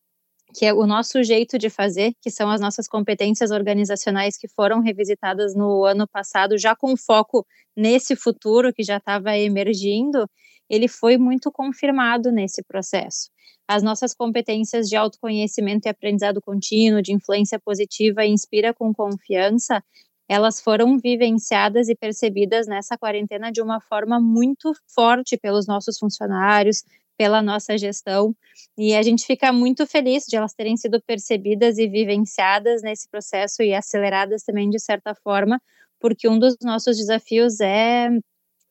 que 0.56 0.66
é 0.66 0.74
o 0.74 0.88
nosso 0.88 1.22
jeito 1.22 1.58
de 1.60 1.70
fazer, 1.70 2.14
que 2.22 2.32
são 2.32 2.50
as 2.50 2.62
nossas 2.62 2.88
competências 2.88 3.52
organizacionais 3.52 4.38
que 4.38 4.48
foram 4.48 4.80
revisitadas 4.80 5.54
no 5.54 5.84
ano 5.84 6.08
passado, 6.08 6.58
já 6.58 6.74
com 6.74 6.96
foco 6.96 7.46
nesse 7.76 8.16
futuro 8.16 8.74
que 8.74 8.82
já 8.82 8.96
estava 8.96 9.38
emergindo, 9.38 10.30
ele 10.70 10.88
foi 10.88 11.18
muito 11.18 11.52
confirmado 11.52 12.32
nesse 12.32 12.64
processo. 12.64 13.30
As 13.68 13.84
nossas 13.84 14.14
competências 14.14 14.88
de 14.88 14.96
autoconhecimento 14.96 15.88
e 15.88 15.90
aprendizado 15.90 16.42
contínuo, 16.42 17.02
de 17.02 17.12
influência 17.12 17.60
positiva 17.60 18.24
e 18.24 18.30
inspira 18.30 18.74
com 18.74 18.94
confiança, 18.94 19.84
elas 20.30 20.62
foram 20.62 20.98
vivenciadas 20.98 21.90
e 21.90 21.96
percebidas 21.96 22.66
nessa 22.66 22.98
quarentena 22.98 23.52
de 23.52 23.62
uma 23.62 23.82
forma 23.82 24.22
muito 24.22 24.72
forte 24.88 25.38
pelos 25.38 25.68
nossos 25.68 26.00
funcionários, 26.00 26.84
pela 27.18 27.42
nossa 27.42 27.78
gestão. 27.78 28.36
E 28.78 28.96
a 28.96 29.02
gente 29.02 29.26
fica 29.26 29.52
muito 29.54 29.86
feliz 29.88 30.26
de 30.28 30.36
elas 30.36 30.54
terem 30.54 30.78
sido 30.78 31.02
percebidas 31.02 31.78
e 31.78 31.88
vivenciadas 31.88 32.82
nesse 32.82 33.10
processo 33.10 33.62
e 33.64 33.74
aceleradas 33.74 34.44
também 34.44 34.70
de 34.70 34.80
certa 34.80 35.16
forma, 35.16 35.62
porque 36.00 36.28
um 36.28 36.38
dos 36.40 36.56
nossos 36.62 36.98
desafios 36.98 37.60
é 37.60 38.10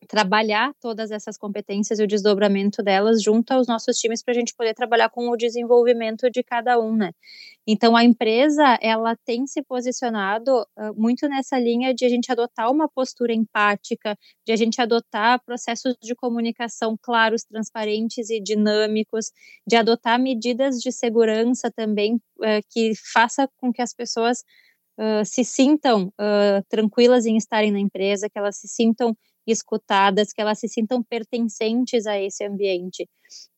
trabalhar 0.04 0.72
todas 0.80 1.10
essas 1.10 1.36
competências 1.36 1.98
e 1.98 2.02
o 2.02 2.06
desdobramento 2.06 2.82
delas 2.82 3.22
junto 3.22 3.50
aos 3.52 3.66
nossos 3.66 3.96
times 3.98 4.22
para 4.22 4.32
a 4.32 4.36
gente 4.36 4.54
poder 4.54 4.74
trabalhar 4.74 5.10
com 5.10 5.28
o 5.28 5.36
desenvolvimento 5.36 6.30
de 6.30 6.42
cada 6.42 6.78
um, 6.78 6.94
né? 6.96 7.12
Então 7.66 7.96
a 7.96 8.04
empresa 8.04 8.78
ela 8.82 9.16
tem 9.24 9.46
se 9.46 9.62
posicionado 9.62 10.66
uh, 10.76 10.94
muito 10.94 11.26
nessa 11.28 11.58
linha 11.58 11.94
de 11.94 12.04
a 12.04 12.08
gente 12.08 12.30
adotar 12.30 12.70
uma 12.70 12.88
postura 12.88 13.32
empática, 13.32 14.18
de 14.46 14.52
a 14.52 14.56
gente 14.56 14.80
adotar 14.80 15.42
processos 15.44 15.96
de 16.02 16.14
comunicação 16.14 16.96
claros, 17.00 17.42
transparentes 17.44 18.28
e 18.28 18.40
dinâmicos, 18.40 19.32
de 19.66 19.76
adotar 19.76 20.20
medidas 20.20 20.78
de 20.78 20.92
segurança 20.92 21.70
também 21.70 22.16
uh, 22.16 22.60
que 22.70 22.92
faça 23.12 23.48
com 23.56 23.72
que 23.72 23.80
as 23.80 23.94
pessoas 23.94 24.44
uh, 24.98 25.24
se 25.24 25.42
sintam 25.42 26.12
tranquilas 26.68 27.24
em 27.24 27.36
estarem 27.36 27.72
na 27.72 27.80
empresa, 27.80 28.28
que 28.28 28.38
elas 28.38 28.56
se 28.56 28.68
sintam 28.68 29.16
escutadas, 29.46 30.32
que 30.32 30.40
elas 30.40 30.58
se 30.58 30.68
sintam 30.68 31.02
pertencentes 31.02 32.06
a 32.06 32.20
esse 32.20 32.44
ambiente. 32.44 33.08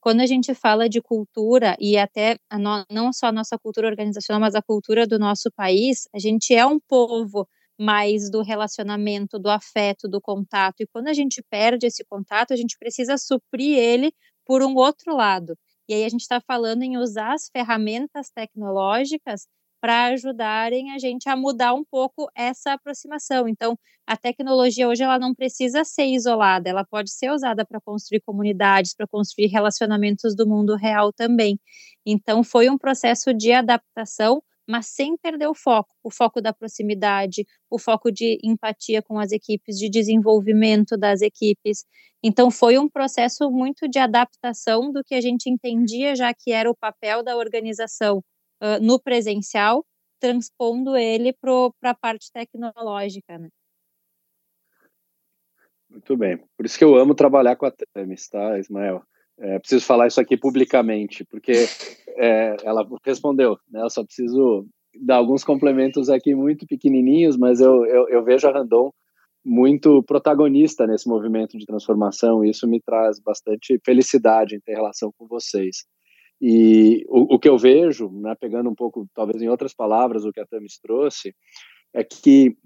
Quando 0.01 0.21
a 0.21 0.27
gente 0.27 0.55
fala 0.55 0.89
de 0.89 1.01
cultura, 1.01 1.77
e 1.81 1.97
até 1.97 2.39
no, 2.53 2.85
não 2.91 3.13
só 3.13 3.27
a 3.27 3.33
nossa 3.33 3.59
cultura 3.59 3.89
organizacional, 3.89 4.41
mas 4.41 4.55
a 4.55 4.63
cultura 4.63 5.07
do 5.07 5.19
nosso 5.19 5.51
país, 5.55 6.09
a 6.15 6.19
gente 6.19 6.55
é 6.55 6.65
um 6.67 6.79
povo 6.81 7.49
mais 7.79 8.31
do 8.31 8.43
relacionamento, 8.43 9.39
do 9.39 9.51
afeto, 9.51 10.09
do 10.09 10.21
contato. 10.21 10.81
E 10.81 10.87
quando 10.87 11.09
a 11.09 11.13
gente 11.13 11.43
perde 11.51 11.87
esse 11.87 12.05
contato, 12.05 12.53
a 12.53 12.57
gente 12.57 12.77
precisa 12.79 13.19
suprir 13.19 13.79
ele 13.79 14.13
por 14.47 14.63
um 14.63 14.75
outro 14.75 15.15
lado. 15.15 15.55
E 15.89 15.95
aí 15.95 16.05
a 16.05 16.09
gente 16.09 16.23
está 16.23 16.41
falando 16.41 16.83
em 16.83 16.97
usar 16.97 17.35
as 17.35 17.49
ferramentas 17.53 18.31
tecnológicas 18.31 19.47
para 19.81 20.07
ajudarem 20.07 20.93
a 20.93 20.99
gente 20.99 21.29
a 21.29 21.37
mudar 21.37 21.75
um 21.75 21.85
pouco 21.85 22.29
essa 22.35 22.73
aproximação. 22.73 23.49
Então, 23.49 23.79
a 24.07 24.17
tecnologia 24.17 24.89
hoje 24.89 25.03
ela 25.03 25.19
não 25.19 25.35
precisa 25.35 25.85
ser 25.85 26.07
isolada, 26.07 26.69
ela 26.71 26.85
pode 26.85 27.11
ser 27.13 27.31
usada 27.31 27.65
para 27.65 27.81
construir 27.81 28.21
comunidades, 28.21 28.95
para 28.95 29.07
construir 29.07 29.47
relacionamentos 29.49 30.35
do 30.37 30.47
mundo 30.49 30.77
real 30.77 31.13
também. 31.13 31.59
Então, 32.05 32.43
foi 32.45 32.69
um 32.71 32.79
processo 32.79 33.33
de 33.35 33.53
adaptação, 33.53 34.43
mas 34.69 34.87
sem 34.89 35.17
perder 35.17 35.47
o 35.49 35.55
foco, 35.55 35.95
o 36.03 36.11
foco 36.11 36.41
da 36.41 36.53
proximidade, 36.53 37.45
o 37.71 37.79
foco 37.79 38.11
de 38.11 38.39
empatia 38.43 39.03
com 39.03 39.19
as 39.19 39.33
equipes, 39.33 39.77
de 39.79 39.89
desenvolvimento 39.89 40.97
das 40.97 41.21
equipes. 41.23 41.85
Então, 42.23 42.51
foi 42.51 42.79
um 42.79 42.89
processo 42.89 43.51
muito 43.51 43.89
de 43.89 43.99
adaptação 43.99 44.93
do 44.93 45.03
que 45.05 45.15
a 45.15 45.21
gente 45.21 45.49
entendia 45.51 46.15
já 46.17 46.33
que 46.35 46.53
era 46.53 46.71
o 46.71 46.77
papel 46.77 47.23
da 47.23 47.37
organização 47.37 48.23
uh, 48.63 48.83
no 48.83 49.01
presencial, 49.01 49.85
transpondo 50.21 50.97
ele 50.97 51.33
para 51.33 51.91
a 51.91 51.95
parte 51.95 52.31
tecnológica, 52.33 53.39
né? 53.39 53.49
Muito 55.89 56.17
bem. 56.17 56.39
Por 56.57 56.67
isso 56.67 56.77
que 56.77 56.85
eu 56.85 56.97
amo 56.97 57.15
trabalhar 57.15 57.57
com 57.57 57.67
a 57.67 57.73
Temis, 57.95 58.29
tá, 58.29 58.59
Ismael? 58.59 59.03
É, 59.39 59.59
preciso 59.59 59.85
falar 59.85 60.07
isso 60.07 60.21
aqui 60.21 60.37
publicamente, 60.37 61.25
porque 61.25 61.53
é, 62.17 62.57
ela 62.65 62.87
respondeu, 63.05 63.59
né? 63.71 63.83
Eu 63.83 63.91
só 63.91 64.05
preciso 64.05 64.67
dar 65.01 65.17
alguns 65.17 65.45
complementos 65.45 66.09
aqui 66.09 66.35
muito 66.35 66.67
pequenininhos, 66.67 67.37
mas 67.37 67.61
eu, 67.61 67.85
eu, 67.87 68.09
eu 68.09 68.25
vejo 68.25 68.49
a 68.49 68.53
Randon 68.53 68.91
muito 69.45 70.03
protagonista 70.03 70.87
nesse 70.87 71.09
movimento 71.09 71.57
de 71.57 71.65
transformação 71.65 72.45
e 72.45 72.51
isso 72.51 72.67
me 72.67 72.81
traz 72.81 73.21
bastante 73.21 73.79
felicidade 73.85 74.57
em 74.57 74.61
ter 74.61 74.75
relação 74.75 75.13
com 75.17 75.27
vocês. 75.27 75.85
E 76.41 77.05
o, 77.09 77.35
o 77.35 77.39
que 77.39 77.49
eu 77.49 77.57
vejo, 77.57 78.11
né, 78.11 78.35
pegando 78.39 78.69
um 78.69 78.75
pouco, 78.75 79.09
talvez 79.15 79.41
em 79.41 79.49
outras 79.49 79.75
palavras, 79.75 80.25
o 80.25 80.33
que 80.33 80.41
a 80.41 80.47
Tamis 80.47 80.79
trouxe, 80.79 81.35
é 81.95 82.05
que 82.05 82.57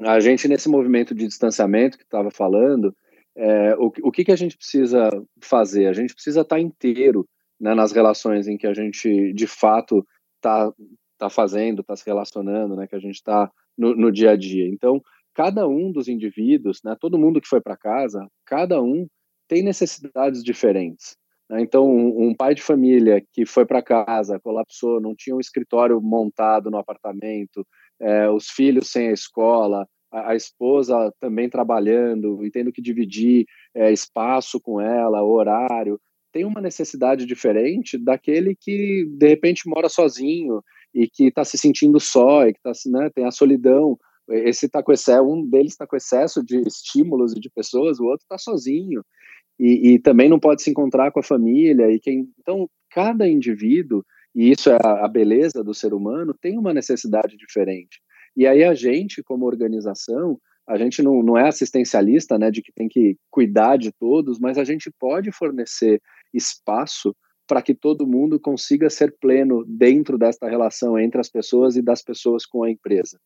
a 0.00 0.20
gente, 0.20 0.48
nesse 0.48 0.68
movimento 0.68 1.14
de 1.14 1.26
distanciamento 1.26 1.98
que 1.98 2.04
estava 2.04 2.30
falando, 2.30 2.94
é, 3.36 3.74
o, 3.76 3.92
o 4.02 4.12
que, 4.12 4.24
que 4.24 4.32
a 4.32 4.36
gente 4.36 4.56
precisa 4.56 5.10
fazer? 5.42 5.86
A 5.86 5.92
gente 5.92 6.14
precisa 6.14 6.40
estar 6.40 6.56
tá 6.56 6.60
inteiro 6.60 7.28
né, 7.60 7.74
nas 7.74 7.92
relações 7.92 8.46
em 8.48 8.56
que 8.56 8.66
a 8.66 8.72
gente, 8.72 9.32
de 9.32 9.46
fato, 9.46 10.06
está 10.36 10.72
tá 11.18 11.28
fazendo, 11.28 11.82
está 11.82 11.94
se 11.94 12.06
relacionando, 12.06 12.74
né, 12.76 12.86
que 12.86 12.96
a 12.96 13.00
gente 13.00 13.16
está 13.16 13.50
no, 13.76 13.94
no 13.94 14.10
dia 14.10 14.30
a 14.30 14.36
dia. 14.36 14.66
Então, 14.66 15.02
cada 15.34 15.68
um 15.68 15.92
dos 15.92 16.08
indivíduos, 16.08 16.80
né, 16.82 16.96
todo 16.98 17.18
mundo 17.18 17.40
que 17.40 17.48
foi 17.48 17.60
para 17.60 17.76
casa, 17.76 18.26
cada 18.46 18.80
um 18.80 19.06
tem 19.46 19.62
necessidades 19.62 20.42
diferentes. 20.42 21.16
Né? 21.50 21.62
Então, 21.62 21.84
um, 21.90 22.32
pai 22.32 22.54
de 22.54 22.62
família 22.62 23.22
que 23.32 23.44
foi 23.44 23.66
para 23.66 23.82
casa, 23.82 24.38
colapsou, 24.38 25.00
não 25.00 25.14
tinha 25.14 25.34
um 25.34 25.40
escritório 25.40 26.00
montado 26.00 26.70
no 26.70 26.78
apartamento, 26.78 27.66
é, 28.00 28.30
os 28.30 28.48
filhos 28.48 28.90
sem 28.90 29.08
a 29.08 29.12
escola, 29.12 29.86
a, 30.12 30.30
a, 30.30 30.36
esposa 30.36 31.12
também 31.20 31.50
trabalhando 31.50 32.44
e 32.46 32.50
tendo 32.50 32.72
que 32.72 32.80
dividir 32.80 33.44
é, 33.74 33.92
espaço 33.92 34.60
com 34.60 34.80
ela, 34.80 35.24
horário, 35.24 36.00
tem 36.32 36.44
uma 36.44 36.60
necessidade 36.60 37.26
diferente 37.26 37.98
daquele 37.98 38.54
que 38.54 39.04
de 39.10 39.26
repente 39.26 39.68
mora 39.68 39.88
sozinho 39.88 40.62
e 40.94 41.08
que 41.08 41.24
está 41.24 41.44
se 41.44 41.58
sentindo 41.58 41.98
só 41.98 42.46
e 42.46 42.54
que 42.54 42.60
tá, 42.62 42.70
né, 42.86 43.10
tem 43.12 43.24
a 43.26 43.32
solidão. 43.32 43.98
Esse 44.28 44.68
tá 44.68 44.80
com 44.80 44.92
excesso, 44.92 45.24
um 45.24 45.44
deles 45.44 45.72
está 45.72 45.88
com 45.88 45.96
excesso 45.96 46.44
de 46.44 46.60
estímulos 46.60 47.32
e 47.32 47.40
de 47.40 47.50
pessoas, 47.50 47.98
o 47.98 48.04
outro 48.04 48.22
está 48.22 48.38
sozinho 48.38 49.02
e, 49.60 49.92
e, 49.92 49.98
também 49.98 50.28
não 50.28 50.40
pode 50.40 50.62
se 50.62 50.70
encontrar 50.70 51.12
com 51.12 51.20
a 51.20 51.22
família 51.22 51.90
e 51.90 52.00
quem 52.00 52.28
então 52.38 52.66
cada 52.90 53.28
indivíduo 53.28 54.02
e 54.34 54.50
isso 54.50 54.70
é 54.70 54.78
a, 54.82 55.04
a 55.04 55.08
beleza 55.08 55.62
do 55.62 55.74
ser 55.74 55.92
humano 55.92 56.34
tem 56.40 56.56
uma 56.56 56.72
necessidade 56.72 57.36
diferente. 57.36 58.00
E 58.34 58.46
aí 58.46 58.64
a 58.64 58.74
gente 58.74 59.22
como 59.22 59.44
organização 59.44 60.38
a 60.66 60.78
gente 60.78 61.02
não, 61.02 61.22
não 61.22 61.36
é 61.36 61.46
assistencialista 61.46 62.38
né 62.38 62.50
de 62.50 62.62
que 62.62 62.72
tem 62.72 62.88
que 62.88 63.16
cuidar 63.30 63.76
de 63.76 63.92
todos 63.92 64.38
mas 64.38 64.56
a 64.56 64.64
gente 64.64 64.90
pode 64.98 65.30
fornecer 65.30 66.00
espaço 66.32 67.14
para 67.46 67.60
que 67.60 67.74
todo 67.74 68.06
mundo 68.06 68.38
consiga 68.40 68.88
ser 68.88 69.14
pleno 69.20 69.64
dentro 69.66 70.16
desta 70.16 70.48
relação 70.48 70.98
entre 70.98 71.20
as 71.20 71.28
pessoas 71.28 71.76
e 71.76 71.82
das 71.82 72.00
pessoas 72.00 72.46
com 72.46 72.62
a 72.62 72.70
empresa. 72.70 73.18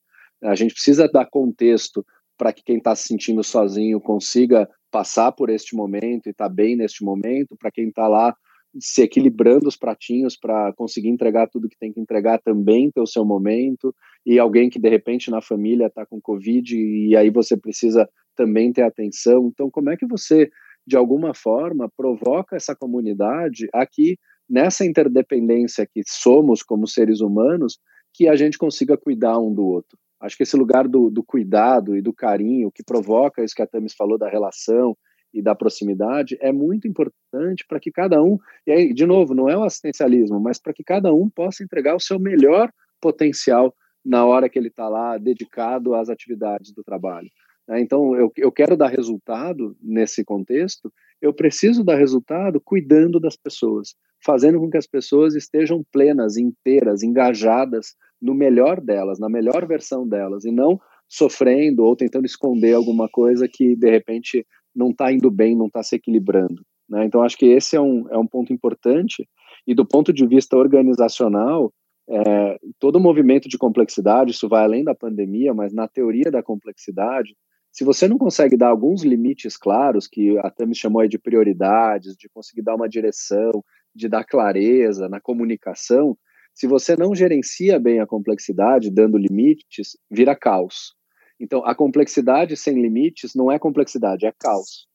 A 0.42 0.54
gente 0.54 0.72
precisa 0.72 1.06
dar 1.06 1.26
contexto 1.26 2.02
para 2.38 2.50
que 2.50 2.62
quem 2.64 2.78
está 2.78 2.96
se 2.96 3.06
sentindo 3.06 3.44
sozinho 3.44 4.00
consiga 4.00 4.66
passar 4.94 5.32
por 5.32 5.50
este 5.50 5.74
momento 5.74 6.28
e 6.28 6.30
estar 6.30 6.48
tá 6.48 6.54
bem 6.54 6.76
neste 6.76 7.02
momento, 7.02 7.56
para 7.58 7.72
quem 7.72 7.88
está 7.88 8.06
lá 8.06 8.32
se 8.78 9.02
equilibrando 9.02 9.66
os 9.66 9.76
pratinhos 9.76 10.36
para 10.36 10.72
conseguir 10.74 11.08
entregar 11.08 11.48
tudo 11.48 11.68
que 11.68 11.76
tem 11.76 11.92
que 11.92 11.98
entregar 11.98 12.40
também 12.40 12.92
ter 12.92 13.00
o 13.00 13.06
seu 13.06 13.24
momento, 13.24 13.92
e 14.24 14.38
alguém 14.38 14.70
que 14.70 14.78
de 14.78 14.88
repente 14.88 15.32
na 15.32 15.40
família 15.40 15.86
está 15.86 16.06
com 16.06 16.20
Covid 16.20 16.76
e 16.76 17.16
aí 17.16 17.28
você 17.28 17.56
precisa 17.56 18.08
também 18.36 18.72
ter 18.72 18.82
atenção. 18.82 19.48
Então, 19.48 19.68
como 19.68 19.90
é 19.90 19.96
que 19.96 20.06
você, 20.06 20.48
de 20.86 20.96
alguma 20.96 21.34
forma, 21.34 21.90
provoca 21.96 22.54
essa 22.54 22.74
comunidade 22.76 23.66
aqui, 23.72 24.16
nessa 24.48 24.86
interdependência 24.86 25.88
que 25.92 26.02
somos 26.06 26.62
como 26.62 26.86
seres 26.86 27.20
humanos, 27.20 27.80
que 28.12 28.28
a 28.28 28.36
gente 28.36 28.56
consiga 28.56 28.96
cuidar 28.96 29.40
um 29.40 29.52
do 29.52 29.64
outro? 29.66 29.98
Acho 30.24 30.38
que 30.38 30.42
esse 30.42 30.56
lugar 30.56 30.88
do, 30.88 31.10
do 31.10 31.22
cuidado 31.22 31.94
e 31.94 32.00
do 32.00 32.10
carinho, 32.10 32.72
que 32.72 32.82
provoca 32.82 33.44
isso 33.44 33.54
que 33.54 33.60
a 33.60 33.66
Tamis 33.66 33.92
falou 33.92 34.16
da 34.16 34.26
relação 34.26 34.96
e 35.34 35.42
da 35.42 35.54
proximidade, 35.54 36.38
é 36.40 36.50
muito 36.50 36.88
importante 36.88 37.66
para 37.68 37.78
que 37.78 37.92
cada 37.92 38.22
um, 38.22 38.38
e 38.66 38.72
aí, 38.72 38.94
de 38.94 39.04
novo, 39.04 39.34
não 39.34 39.50
é 39.50 39.56
o 39.56 39.64
assistencialismo, 39.64 40.40
mas 40.40 40.58
para 40.58 40.72
que 40.72 40.82
cada 40.82 41.12
um 41.12 41.28
possa 41.28 41.62
entregar 41.62 41.94
o 41.94 42.00
seu 42.00 42.18
melhor 42.18 42.72
potencial 43.02 43.74
na 44.02 44.24
hora 44.24 44.48
que 44.48 44.58
ele 44.58 44.68
está 44.68 44.88
lá 44.88 45.18
dedicado 45.18 45.94
às 45.94 46.08
atividades 46.08 46.72
do 46.72 46.82
trabalho. 46.82 47.28
Né? 47.68 47.80
Então, 47.80 48.16
eu, 48.16 48.32
eu 48.38 48.50
quero 48.50 48.78
dar 48.78 48.88
resultado 48.88 49.76
nesse 49.82 50.24
contexto, 50.24 50.90
eu 51.20 51.34
preciso 51.34 51.84
dar 51.84 51.96
resultado 51.96 52.58
cuidando 52.62 53.20
das 53.20 53.36
pessoas, 53.36 53.94
fazendo 54.24 54.58
com 54.58 54.70
que 54.70 54.76
as 54.76 54.86
pessoas 54.86 55.34
estejam 55.34 55.84
plenas, 55.92 56.36
inteiras, 56.36 57.02
engajadas 57.02 57.94
no 58.20 58.34
melhor 58.34 58.80
delas, 58.80 59.18
na 59.18 59.28
melhor 59.28 59.66
versão 59.66 60.08
delas, 60.08 60.44
e 60.44 60.50
não 60.50 60.80
sofrendo 61.08 61.84
ou 61.84 61.94
tentando 61.94 62.24
esconder 62.24 62.74
alguma 62.74 63.08
coisa 63.08 63.46
que 63.46 63.76
de 63.76 63.90
repente 63.90 64.46
não 64.74 64.90
está 64.90 65.12
indo 65.12 65.30
bem, 65.30 65.56
não 65.56 65.66
está 65.66 65.82
se 65.82 65.96
equilibrando. 65.96 66.64
Né? 66.88 67.04
Então, 67.04 67.22
acho 67.22 67.36
que 67.36 67.46
esse 67.46 67.76
é 67.76 67.80
um, 67.80 68.08
é 68.10 68.18
um 68.18 68.26
ponto 68.26 68.52
importante. 68.52 69.28
E 69.66 69.74
do 69.74 69.86
ponto 69.86 70.12
de 70.12 70.26
vista 70.26 70.56
organizacional, 70.56 71.72
é, 72.08 72.58
todo 72.78 73.00
movimento 73.00 73.48
de 73.48 73.56
complexidade, 73.56 74.32
isso 74.32 74.48
vai 74.48 74.64
além 74.64 74.84
da 74.84 74.94
pandemia, 74.94 75.54
mas 75.54 75.72
na 75.72 75.86
teoria 75.88 76.30
da 76.30 76.42
complexidade, 76.42 77.34
se 77.72 77.84
você 77.84 78.06
não 78.06 78.18
consegue 78.18 78.56
dar 78.56 78.68
alguns 78.68 79.02
limites 79.02 79.56
claros, 79.56 80.06
que 80.06 80.38
a 80.38 80.50
Tami 80.50 80.74
chamou 80.74 81.06
de 81.08 81.18
prioridades, 81.18 82.14
de 82.16 82.28
conseguir 82.28 82.62
dar 82.62 82.74
uma 82.74 82.88
direção, 82.88 83.64
de 83.94 84.08
dar 84.08 84.24
clareza 84.24 85.08
na 85.08 85.20
comunicação, 85.20 86.16
se 86.54 86.66
você 86.68 86.96
não 86.96 87.14
gerencia 87.14 87.80
bem 87.80 88.00
a 88.00 88.06
complexidade, 88.06 88.90
dando 88.90 89.18
limites, 89.18 89.96
vira 90.10 90.36
caos. 90.36 90.94
Então, 91.38 91.64
a 91.66 91.74
complexidade 91.74 92.56
sem 92.56 92.80
limites 92.80 93.34
não 93.34 93.50
é 93.50 93.58
complexidade, 93.58 94.24
é 94.24 94.32
caos. 94.38 94.86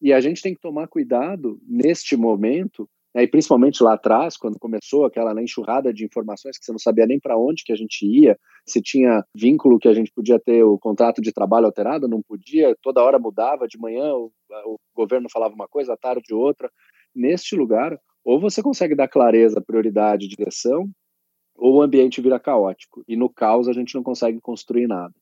E 0.00 0.12
a 0.12 0.20
gente 0.20 0.42
tem 0.42 0.54
que 0.54 0.60
tomar 0.60 0.88
cuidado 0.88 1.58
neste 1.66 2.16
momento, 2.16 2.86
né, 3.14 3.22
e 3.22 3.26
principalmente 3.26 3.82
lá 3.82 3.94
atrás, 3.94 4.36
quando 4.36 4.58
começou 4.58 5.06
aquela 5.06 5.32
né, 5.32 5.42
enxurrada 5.42 5.90
de 5.90 6.04
informações 6.04 6.58
que 6.58 6.66
você 6.66 6.72
não 6.72 6.78
sabia 6.78 7.06
nem 7.06 7.18
para 7.18 7.38
onde 7.38 7.64
que 7.64 7.72
a 7.72 7.76
gente 7.76 8.04
ia, 8.04 8.38
se 8.66 8.82
tinha 8.82 9.24
vínculo 9.34 9.78
que 9.78 9.88
a 9.88 9.94
gente 9.94 10.12
podia 10.14 10.38
ter 10.38 10.62
o 10.62 10.78
contrato 10.78 11.22
de 11.22 11.32
trabalho 11.32 11.64
alterado, 11.64 12.06
não 12.06 12.20
podia, 12.20 12.76
toda 12.82 13.02
hora 13.02 13.18
mudava, 13.18 13.66
de 13.66 13.78
manhã 13.78 14.12
o, 14.12 14.30
o 14.66 14.76
governo 14.94 15.28
falava 15.32 15.54
uma 15.54 15.66
coisa, 15.66 15.94
à 15.94 15.96
tarde 15.96 16.34
outra. 16.34 16.70
Neste 17.14 17.56
lugar, 17.56 17.98
ou 18.26 18.40
você 18.40 18.60
consegue 18.60 18.96
dar 18.96 19.06
clareza, 19.06 19.62
prioridade, 19.64 20.26
direção, 20.26 20.90
ou 21.54 21.76
o 21.76 21.82
ambiente 21.82 22.20
vira 22.20 22.40
caótico. 22.40 23.04
E 23.06 23.16
no 23.16 23.30
caos 23.30 23.68
a 23.68 23.72
gente 23.72 23.94
não 23.94 24.02
consegue 24.02 24.40
construir 24.40 24.88
nada. 24.88 25.14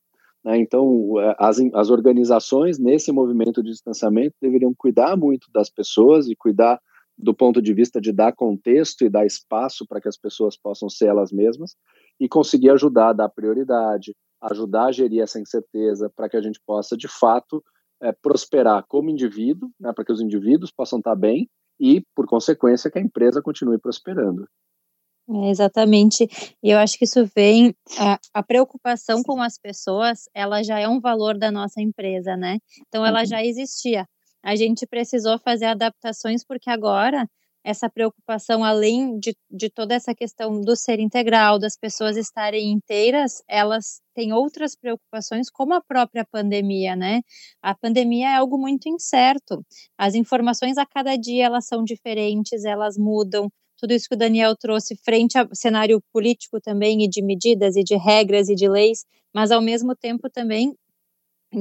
Né? 0.43 0.57
Então, 0.57 1.21
é, 1.21 1.37
as, 1.39 1.59
as 1.75 1.91
organizações, 1.91 2.79
nesse 2.79 3.13
movimento 3.13 3.63
de 3.63 3.71
distanciamento, 3.71 4.35
deveriam 4.41 4.73
cuidar 4.75 5.19
muito 5.19 5.49
das 5.53 5.69
pessoas 5.69 6.27
e 6.29 6.35
cuidar 6.35 6.81
do 7.17 7.35
ponto 7.35 7.61
de 7.61 7.75
vista 7.75 8.01
de 8.01 8.11
dar 8.11 8.33
contexto 8.33 9.05
e 9.05 9.11
dar 9.11 9.27
espaço 9.27 9.87
para 9.87 10.01
que 10.01 10.09
as 10.09 10.17
pessoas 10.17 10.57
possam 10.57 10.89
ser 10.89 11.07
elas 11.07 11.31
mesmas 11.31 11.77
e 12.19 12.27
conseguir 12.27 12.71
ajudar 12.71 13.11
a 13.11 13.13
dar 13.13 13.29
prioridade, 13.29 14.17
ajudar 14.41 14.87
a 14.87 14.93
gerir 14.93 15.21
essa 15.21 15.39
incerteza 15.39 16.11
para 16.17 16.27
que 16.27 16.39
a 16.39 16.41
gente 16.41 16.59
possa, 16.67 16.97
de 16.97 17.07
fato, 17.07 17.63
é, 18.03 18.13
prosperar 18.13 18.83
como 18.89 19.11
indivíduo, 19.11 19.71
né, 19.79 19.93
para 19.93 20.07
que 20.07 20.13
os 20.13 20.23
indivíduos 20.23 20.73
possam 20.73 21.01
estar 21.01 21.15
bem 21.15 21.51
e, 21.79 22.03
por 22.15 22.27
consequência, 22.27 22.91
que 22.91 22.99
a 22.99 23.03
empresa 23.03 23.43
continue 23.43 23.79
prosperando. 23.79 24.47
É, 25.29 25.51
exatamente. 25.51 26.29
E 26.63 26.71
eu 26.71 26.79
acho 26.79 26.99
que 26.99 27.05
isso 27.05 27.25
vem 27.35 27.75
a, 27.99 28.19
a, 28.35 28.43
preocupação 28.43 29.23
com 29.23 29.41
as 29.41 29.59
pessoas, 29.59 30.29
ela 30.35 30.63
já 30.63 30.79
é 30.79 30.87
um 30.87 31.01
valor 31.01 31.39
da 31.39 31.51
nossa 31.51 31.81
empresa, 31.81 32.37
né? 32.37 32.59
Então 32.89 33.05
ela 33.05 33.21
uhum. 33.21 33.27
já 33.27 33.43
existia. 33.43 34.07
A 34.43 34.55
gente 34.55 34.87
precisou 34.87 35.39
fazer 35.39 35.65
adaptações 35.67 36.45
porque 36.45 36.69
agora 36.69 37.27
essa 37.65 37.89
preocupação, 37.89 38.63
além 38.63 39.19
de, 39.19 39.35
de 39.51 39.71
toda 39.71 39.95
essa 39.95 40.15
questão 40.15 40.61
do 40.61 40.77
ser 40.77 41.01
integral, 41.01 41.59
das 41.59 41.77
pessoas 41.77 42.17
estarem 42.17 42.71
inteiras, 42.73 43.43
elas 43.49 44.03
têm 44.15 44.33
outras 44.35 44.77
preocupações, 44.77 45.51
como 45.51 45.73
a 45.75 45.81
própria 45.83 46.27
pandemia, 46.31 46.95
né? 46.95 47.23
A 47.63 47.75
pandemia 47.75 48.29
é 48.29 48.37
algo 48.37 48.59
muito 48.59 48.89
incerto. 48.89 49.65
As 49.99 50.15
informações 50.15 50.77
a 50.77 50.85
cada 50.87 51.17
dia 51.17 51.47
elas 51.47 51.67
são 51.67 51.83
diferentes, 51.83 52.65
elas 52.65 52.99
mudam 52.99 53.51
tudo 53.79 53.93
isso 53.93 54.09
que 54.09 54.15
o 54.15 54.19
Daniel 54.19 54.55
trouxe 54.57 54.97
frente 54.97 55.39
ao 55.39 55.49
cenário 55.55 56.01
político 56.13 56.61
também 56.61 57.03
e 57.05 57.09
de 57.09 57.23
medidas 57.23 57.77
e 57.77 57.83
de 57.83 57.97
regras 57.97 58.49
e 58.49 58.55
de 58.55 58.69
leis, 58.69 59.05
mas 59.35 59.51
ao 59.51 59.61
mesmo 59.61 59.97
tempo 59.97 60.31
também 60.31 60.75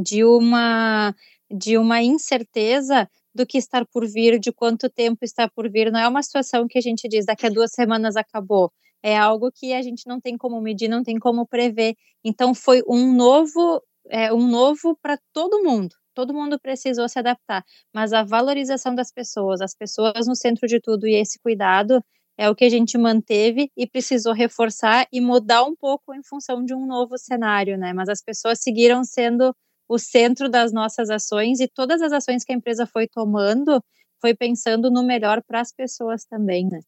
de 0.03 0.23
uma 0.23 1.13
de 1.51 1.77
uma 1.77 2.01
incerteza 2.01 3.07
do 3.33 3.45
que 3.45 3.57
está 3.57 3.85
por 3.85 4.05
vir, 4.07 4.39
de 4.39 4.51
quanto 4.51 4.89
tempo 4.89 5.19
está 5.23 5.49
por 5.49 5.69
vir. 5.69 5.91
Não 5.91 5.99
é 5.99 6.07
uma 6.07 6.23
situação 6.23 6.67
que 6.67 6.77
a 6.77 6.81
gente 6.81 7.07
diz 7.07 7.25
daqui 7.25 7.45
a 7.47 7.49
duas 7.49 7.71
semanas 7.71 8.15
acabou. 8.15 8.71
é 9.03 9.17
algo 9.17 9.51
que 9.51 9.73
a 9.73 9.81
gente 9.81 10.07
não 10.07 10.19
tem 10.21 10.37
como 10.37 10.61
medir, 10.61 10.87
não 10.89 11.03
tem 11.03 11.19
como 11.19 11.45
prever. 11.47 11.95
Então 12.23 12.53
foi 12.55 12.81
um 12.87 13.13
novo, 13.13 13.81
é, 14.09 14.33
um 14.33 14.47
novo 14.47 14.97
para 15.01 15.17
todo 15.33 15.63
mundo. 15.63 15.95
Todo 16.13 16.33
mundo 16.33 16.59
precisou 16.59 17.09
se 17.09 17.19
adaptar, 17.19 17.63
mas 17.93 18.13
a 18.13 18.23
valorização 18.23 18.93
das 18.95 19.11
pessoas, 19.11 19.61
as 19.61 19.75
pessoas 19.75 20.27
no 20.27 20.35
centro 20.35 20.67
de 20.67 20.79
tudo 20.79 21.07
e 21.07 21.15
esse 21.15 21.39
cuidado 21.39 22.03
é 22.37 22.49
o 22.49 22.55
que 22.55 22.65
a 22.65 22.69
gente 22.69 22.97
manteve 22.97 23.71
e 23.77 23.87
precisou 23.87 24.33
reforçar 24.33 25.07
e 25.11 25.21
mudar 25.21 25.63
um 25.63 25.75
pouco 25.75 26.13
em 26.13 26.23
função 26.23 26.63
de 26.65 26.73
um 26.73 26.85
novo 26.85 27.17
cenário, 27.17 27.77
né? 27.77 27.93
Mas 27.93 28.09
as 28.09 28.21
pessoas 28.21 28.59
seguiram 28.59 29.03
sendo 29.03 29.55
o 29.87 29.97
centro 29.97 30.49
das 30.49 30.71
nossas 30.71 31.09
ações 31.09 31.59
e 31.59 31.67
todas 31.67 32.01
as 32.01 32.11
ações 32.11 32.43
que 32.43 32.51
a 32.51 32.55
empresa 32.55 32.85
foi 32.85 33.07
tomando 33.07 33.83
foi 34.19 34.33
pensando 34.33 34.89
no 34.89 35.03
melhor 35.03 35.41
para 35.43 35.59
as 35.59 35.71
pessoas 35.71 36.23
também, 36.23 36.67
né? 36.69 36.79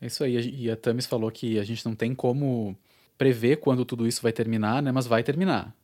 É 0.00 0.06
isso 0.06 0.24
aí. 0.24 0.36
E 0.36 0.70
a 0.70 0.76
Tamis 0.76 1.06
falou 1.06 1.30
que 1.30 1.58
a 1.58 1.64
gente 1.64 1.84
não 1.84 1.94
tem 1.94 2.14
como 2.14 2.76
prever 3.16 3.56
quando 3.56 3.84
tudo 3.84 4.06
isso 4.06 4.22
vai 4.22 4.32
terminar, 4.32 4.82
né? 4.82 4.90
Mas 4.90 5.06
vai 5.06 5.22
terminar. 5.22 5.74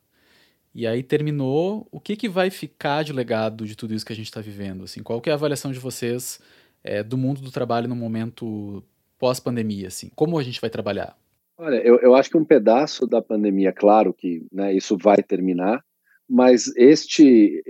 E 0.75 0.87
aí 0.87 1.03
terminou, 1.03 1.87
o 1.91 1.99
que, 1.99 2.17
que 2.17 2.29
vai 2.29 2.49
ficar 2.49 3.03
de 3.03 3.13
legado 3.13 3.67
de 3.67 3.77
tudo 3.77 3.93
isso 3.93 4.07
que 4.07 4.13
a 4.13 4.17
gente 4.17 4.27
está 4.27 4.41
vivendo? 4.41 4.85
Assim, 4.85 5.03
qual 5.03 5.21
que 5.21 5.29
é 5.29 5.33
a 5.33 5.37
avaliação 5.37 5.73
de 5.73 5.79
vocês 5.79 6.41
é, 6.85 7.03
do 7.03 7.19
mundo 7.19 7.41
do 7.41 7.51
trabalho 7.51 7.89
no 7.89 7.97
momento 7.97 8.83
pós-pandemia? 9.19 9.89
Assim? 9.89 10.11
Como 10.15 10.39
a 10.39 10.43
gente 10.43 10.61
vai 10.61 10.71
trabalhar? 10.71 11.17
Olha, 11.59 11.77
eu, 11.77 11.99
eu 12.01 12.15
acho 12.15 12.31
que 12.31 12.39
um 12.39 12.45
pedaço 12.45 13.07
da 13.07 13.21
pandemia, 13.21 13.73
claro 13.73 14.15
que 14.15 14.47
né, 14.51 14.73
isso 14.73 14.97
vai 14.97 15.23
terminar, 15.23 15.85
mas 16.31 16.73
este, 16.77 17.61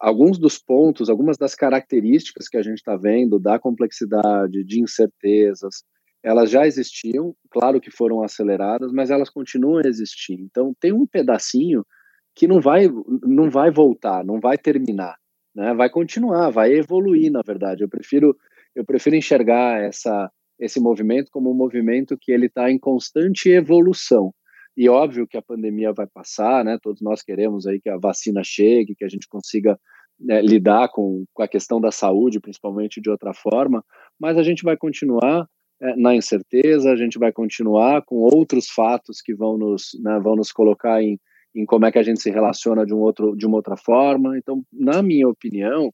alguns 0.00 0.38
dos 0.38 0.58
pontos, 0.58 1.10
algumas 1.10 1.36
das 1.36 1.54
características 1.54 2.48
que 2.48 2.56
a 2.56 2.62
gente 2.62 2.78
está 2.78 2.96
vendo 2.96 3.38
da 3.38 3.58
complexidade, 3.58 4.64
de 4.64 4.80
incertezas, 4.80 5.84
elas 6.24 6.50
já 6.50 6.66
existiam, 6.66 7.34
claro 7.50 7.78
que 7.78 7.90
foram 7.90 8.22
aceleradas, 8.22 8.90
mas 8.90 9.10
elas 9.10 9.28
continuam 9.28 9.82
a 9.84 9.86
existir. 9.86 10.40
Então 10.40 10.74
tem 10.80 10.94
um 10.94 11.06
pedacinho 11.06 11.84
que 12.34 12.48
não 12.48 12.58
vai, 12.58 12.88
não 13.22 13.50
vai 13.50 13.70
voltar, 13.70 14.24
não 14.24 14.40
vai 14.40 14.56
terminar, 14.56 15.16
né? 15.54 15.74
Vai 15.74 15.90
continuar, 15.90 16.48
vai 16.48 16.72
evoluir, 16.72 17.30
na 17.30 17.42
verdade. 17.42 17.84
Eu 17.84 17.88
prefiro, 17.88 18.34
eu 18.74 18.84
prefiro 18.84 19.14
enxergar 19.14 19.82
essa, 19.82 20.30
esse 20.58 20.80
movimento 20.80 21.30
como 21.30 21.50
um 21.50 21.54
movimento 21.54 22.16
que 22.18 22.32
ele 22.32 22.46
está 22.46 22.70
em 22.70 22.78
constante 22.78 23.50
evolução. 23.50 24.32
E 24.76 24.88
óbvio 24.88 25.26
que 25.26 25.36
a 25.36 25.42
pandemia 25.42 25.92
vai 25.92 26.06
passar, 26.06 26.64
né? 26.64 26.78
Todos 26.82 27.00
nós 27.00 27.22
queremos 27.22 27.66
aí 27.66 27.80
que 27.80 27.88
a 27.88 27.96
vacina 27.96 28.42
chegue, 28.44 28.94
que 28.94 29.04
a 29.04 29.08
gente 29.08 29.26
consiga 29.26 29.78
né, 30.18 30.40
lidar 30.42 30.88
com, 30.88 31.24
com 31.32 31.42
a 31.42 31.48
questão 31.48 31.80
da 31.80 31.90
saúde, 31.90 32.40
principalmente 32.40 33.00
de 33.00 33.10
outra 33.10 33.32
forma, 33.34 33.84
mas 34.18 34.36
a 34.36 34.42
gente 34.42 34.62
vai 34.62 34.76
continuar 34.76 35.46
é, 35.80 35.96
na 35.96 36.14
incerteza, 36.14 36.90
a 36.90 36.96
gente 36.96 37.18
vai 37.18 37.32
continuar 37.32 38.02
com 38.02 38.16
outros 38.16 38.68
fatos 38.68 39.20
que 39.20 39.34
vão 39.34 39.58
nos, 39.58 39.90
né, 40.02 40.18
vão 40.20 40.36
nos 40.36 40.52
colocar 40.52 41.02
em, 41.02 41.18
em 41.54 41.66
como 41.66 41.84
é 41.86 41.92
que 41.92 41.98
a 41.98 42.02
gente 42.02 42.22
se 42.22 42.30
relaciona 42.30 42.86
de, 42.86 42.94
um 42.94 42.98
outro, 42.98 43.36
de 43.36 43.46
uma 43.46 43.56
outra 43.56 43.76
forma. 43.76 44.38
Então, 44.38 44.62
na 44.72 45.02
minha 45.02 45.28
opinião, 45.28 45.92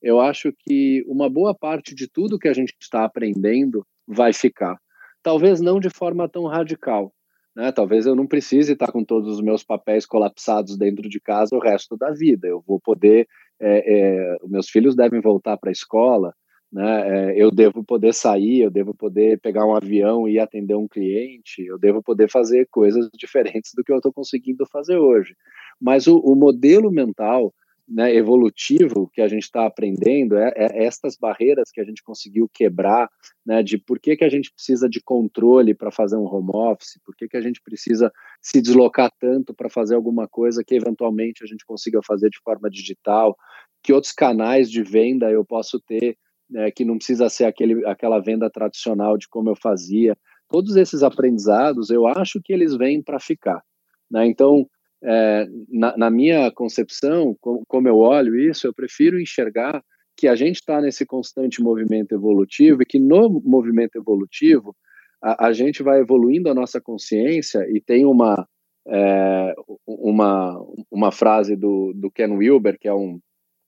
eu 0.00 0.20
acho 0.20 0.52
que 0.60 1.04
uma 1.08 1.28
boa 1.28 1.54
parte 1.54 1.94
de 1.94 2.08
tudo 2.08 2.38
que 2.38 2.48
a 2.48 2.52
gente 2.52 2.74
está 2.80 3.04
aprendendo 3.04 3.84
vai 4.06 4.32
ficar. 4.32 4.76
Talvez 5.22 5.60
não 5.60 5.80
de 5.80 5.90
forma 5.90 6.28
tão 6.28 6.46
radical, 6.46 7.12
né? 7.56 7.72
Talvez 7.72 8.04
eu 8.04 8.14
não 8.14 8.26
precise 8.26 8.74
estar 8.74 8.92
com 8.92 9.02
todos 9.02 9.32
os 9.32 9.40
meus 9.40 9.64
papéis 9.64 10.04
colapsados 10.04 10.76
dentro 10.76 11.08
de 11.08 11.18
casa 11.18 11.56
o 11.56 11.58
resto 11.58 11.96
da 11.96 12.10
vida. 12.10 12.46
Eu 12.46 12.62
vou 12.64 12.78
poder, 12.78 13.26
é, 13.58 14.34
é, 14.34 14.36
meus 14.46 14.68
filhos 14.68 14.94
devem 14.94 15.22
voltar 15.22 15.56
para 15.56 15.70
a 15.70 15.72
escola, 15.72 16.34
né? 16.70 17.30
É, 17.30 17.42
eu 17.42 17.50
devo 17.50 17.82
poder 17.82 18.12
sair, 18.12 18.60
eu 18.60 18.70
devo 18.70 18.92
poder 18.92 19.40
pegar 19.40 19.64
um 19.64 19.74
avião 19.74 20.28
e 20.28 20.38
atender 20.38 20.74
um 20.74 20.86
cliente, 20.86 21.64
eu 21.64 21.78
devo 21.78 22.02
poder 22.02 22.30
fazer 22.30 22.68
coisas 22.70 23.08
diferentes 23.16 23.72
do 23.74 23.82
que 23.82 23.90
eu 23.90 23.96
estou 23.96 24.12
conseguindo 24.12 24.66
fazer 24.66 24.98
hoje. 24.98 25.34
Mas 25.80 26.06
o, 26.06 26.18
o 26.18 26.34
modelo 26.34 26.90
mental 26.90 27.54
né, 27.88 28.14
evolutivo 28.14 29.08
que 29.12 29.20
a 29.20 29.28
gente 29.28 29.44
está 29.44 29.64
aprendendo, 29.64 30.36
é, 30.36 30.52
é, 30.56 30.84
estas 30.84 31.16
barreiras 31.16 31.70
que 31.70 31.80
a 31.80 31.84
gente 31.84 32.02
conseguiu 32.02 32.48
quebrar, 32.52 33.08
né, 33.44 33.62
de 33.62 33.78
por 33.78 34.00
que, 34.00 34.16
que 34.16 34.24
a 34.24 34.28
gente 34.28 34.52
precisa 34.52 34.88
de 34.88 35.00
controle 35.00 35.72
para 35.72 35.92
fazer 35.92 36.16
um 36.16 36.24
home 36.24 36.50
office, 36.52 37.00
por 37.04 37.14
que, 37.14 37.28
que 37.28 37.36
a 37.36 37.40
gente 37.40 37.60
precisa 37.62 38.12
se 38.40 38.60
deslocar 38.60 39.10
tanto 39.20 39.54
para 39.54 39.70
fazer 39.70 39.94
alguma 39.94 40.26
coisa 40.26 40.64
que 40.64 40.74
eventualmente 40.74 41.44
a 41.44 41.46
gente 41.46 41.64
consiga 41.64 42.00
fazer 42.02 42.28
de 42.28 42.40
forma 42.42 42.68
digital, 42.68 43.36
que 43.82 43.92
outros 43.92 44.12
canais 44.12 44.68
de 44.68 44.82
venda 44.82 45.30
eu 45.30 45.44
posso 45.44 45.78
ter, 45.80 46.18
né, 46.50 46.70
que 46.72 46.84
não 46.84 46.96
precisa 46.96 47.28
ser 47.28 47.44
aquele, 47.44 47.86
aquela 47.86 48.18
venda 48.18 48.50
tradicional 48.50 49.16
de 49.16 49.28
como 49.28 49.48
eu 49.48 49.56
fazia. 49.56 50.16
Todos 50.48 50.76
esses 50.76 51.02
aprendizados, 51.02 51.90
eu 51.90 52.06
acho 52.06 52.40
que 52.42 52.52
eles 52.52 52.76
vêm 52.76 53.02
para 53.02 53.20
ficar. 53.20 53.62
Né? 54.10 54.26
Então, 54.26 54.68
é, 55.02 55.46
na, 55.68 55.96
na, 55.96 56.10
minha 56.10 56.50
concepção, 56.50 57.36
como, 57.40 57.62
como 57.66 57.88
eu 57.88 57.98
olho 57.98 58.38
isso, 58.38 58.66
eu 58.66 58.74
prefiro 58.74 59.20
enxergar 59.20 59.82
que 60.16 60.26
a 60.26 60.34
gente 60.34 60.56
está 60.56 60.80
nesse 60.80 61.04
constante 61.04 61.62
movimento 61.62 62.12
evolutivo 62.14 62.82
e 62.82 62.86
que 62.86 62.98
no 62.98 63.40
movimento 63.44 63.96
evolutivo 63.96 64.74
a, 65.22 65.48
a 65.48 65.52
gente 65.52 65.82
vai 65.82 66.00
evoluindo 66.00 66.48
a 66.48 66.54
nossa 66.54 66.80
consciência 66.80 67.66
e 67.70 67.80
tem 67.80 68.06
uma 68.06 68.46
é, 68.88 69.54
uma, 69.84 70.56
uma 70.90 71.10
frase 71.10 71.56
do, 71.56 71.92
do 71.94 72.10
Ken 72.10 72.30
Wilber, 72.30 72.78
que 72.78 72.86
é 72.86 72.94
um, 72.94 73.20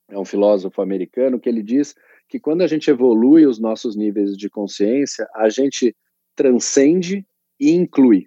é 0.08 0.18
um 0.18 0.24
filósofo 0.24 0.80
americano, 0.80 1.40
que 1.40 1.48
ele 1.48 1.62
diz 1.62 1.94
que 2.28 2.38
quando 2.38 2.62
a 2.62 2.66
gente 2.66 2.90
evolui 2.90 3.46
os 3.46 3.58
nossos 3.58 3.96
níveis 3.96 4.36
de 4.36 4.48
consciência, 4.48 5.26
a 5.34 5.48
gente 5.48 5.94
transcende 6.36 7.26
e 7.58 7.72
inclui. 7.72 8.26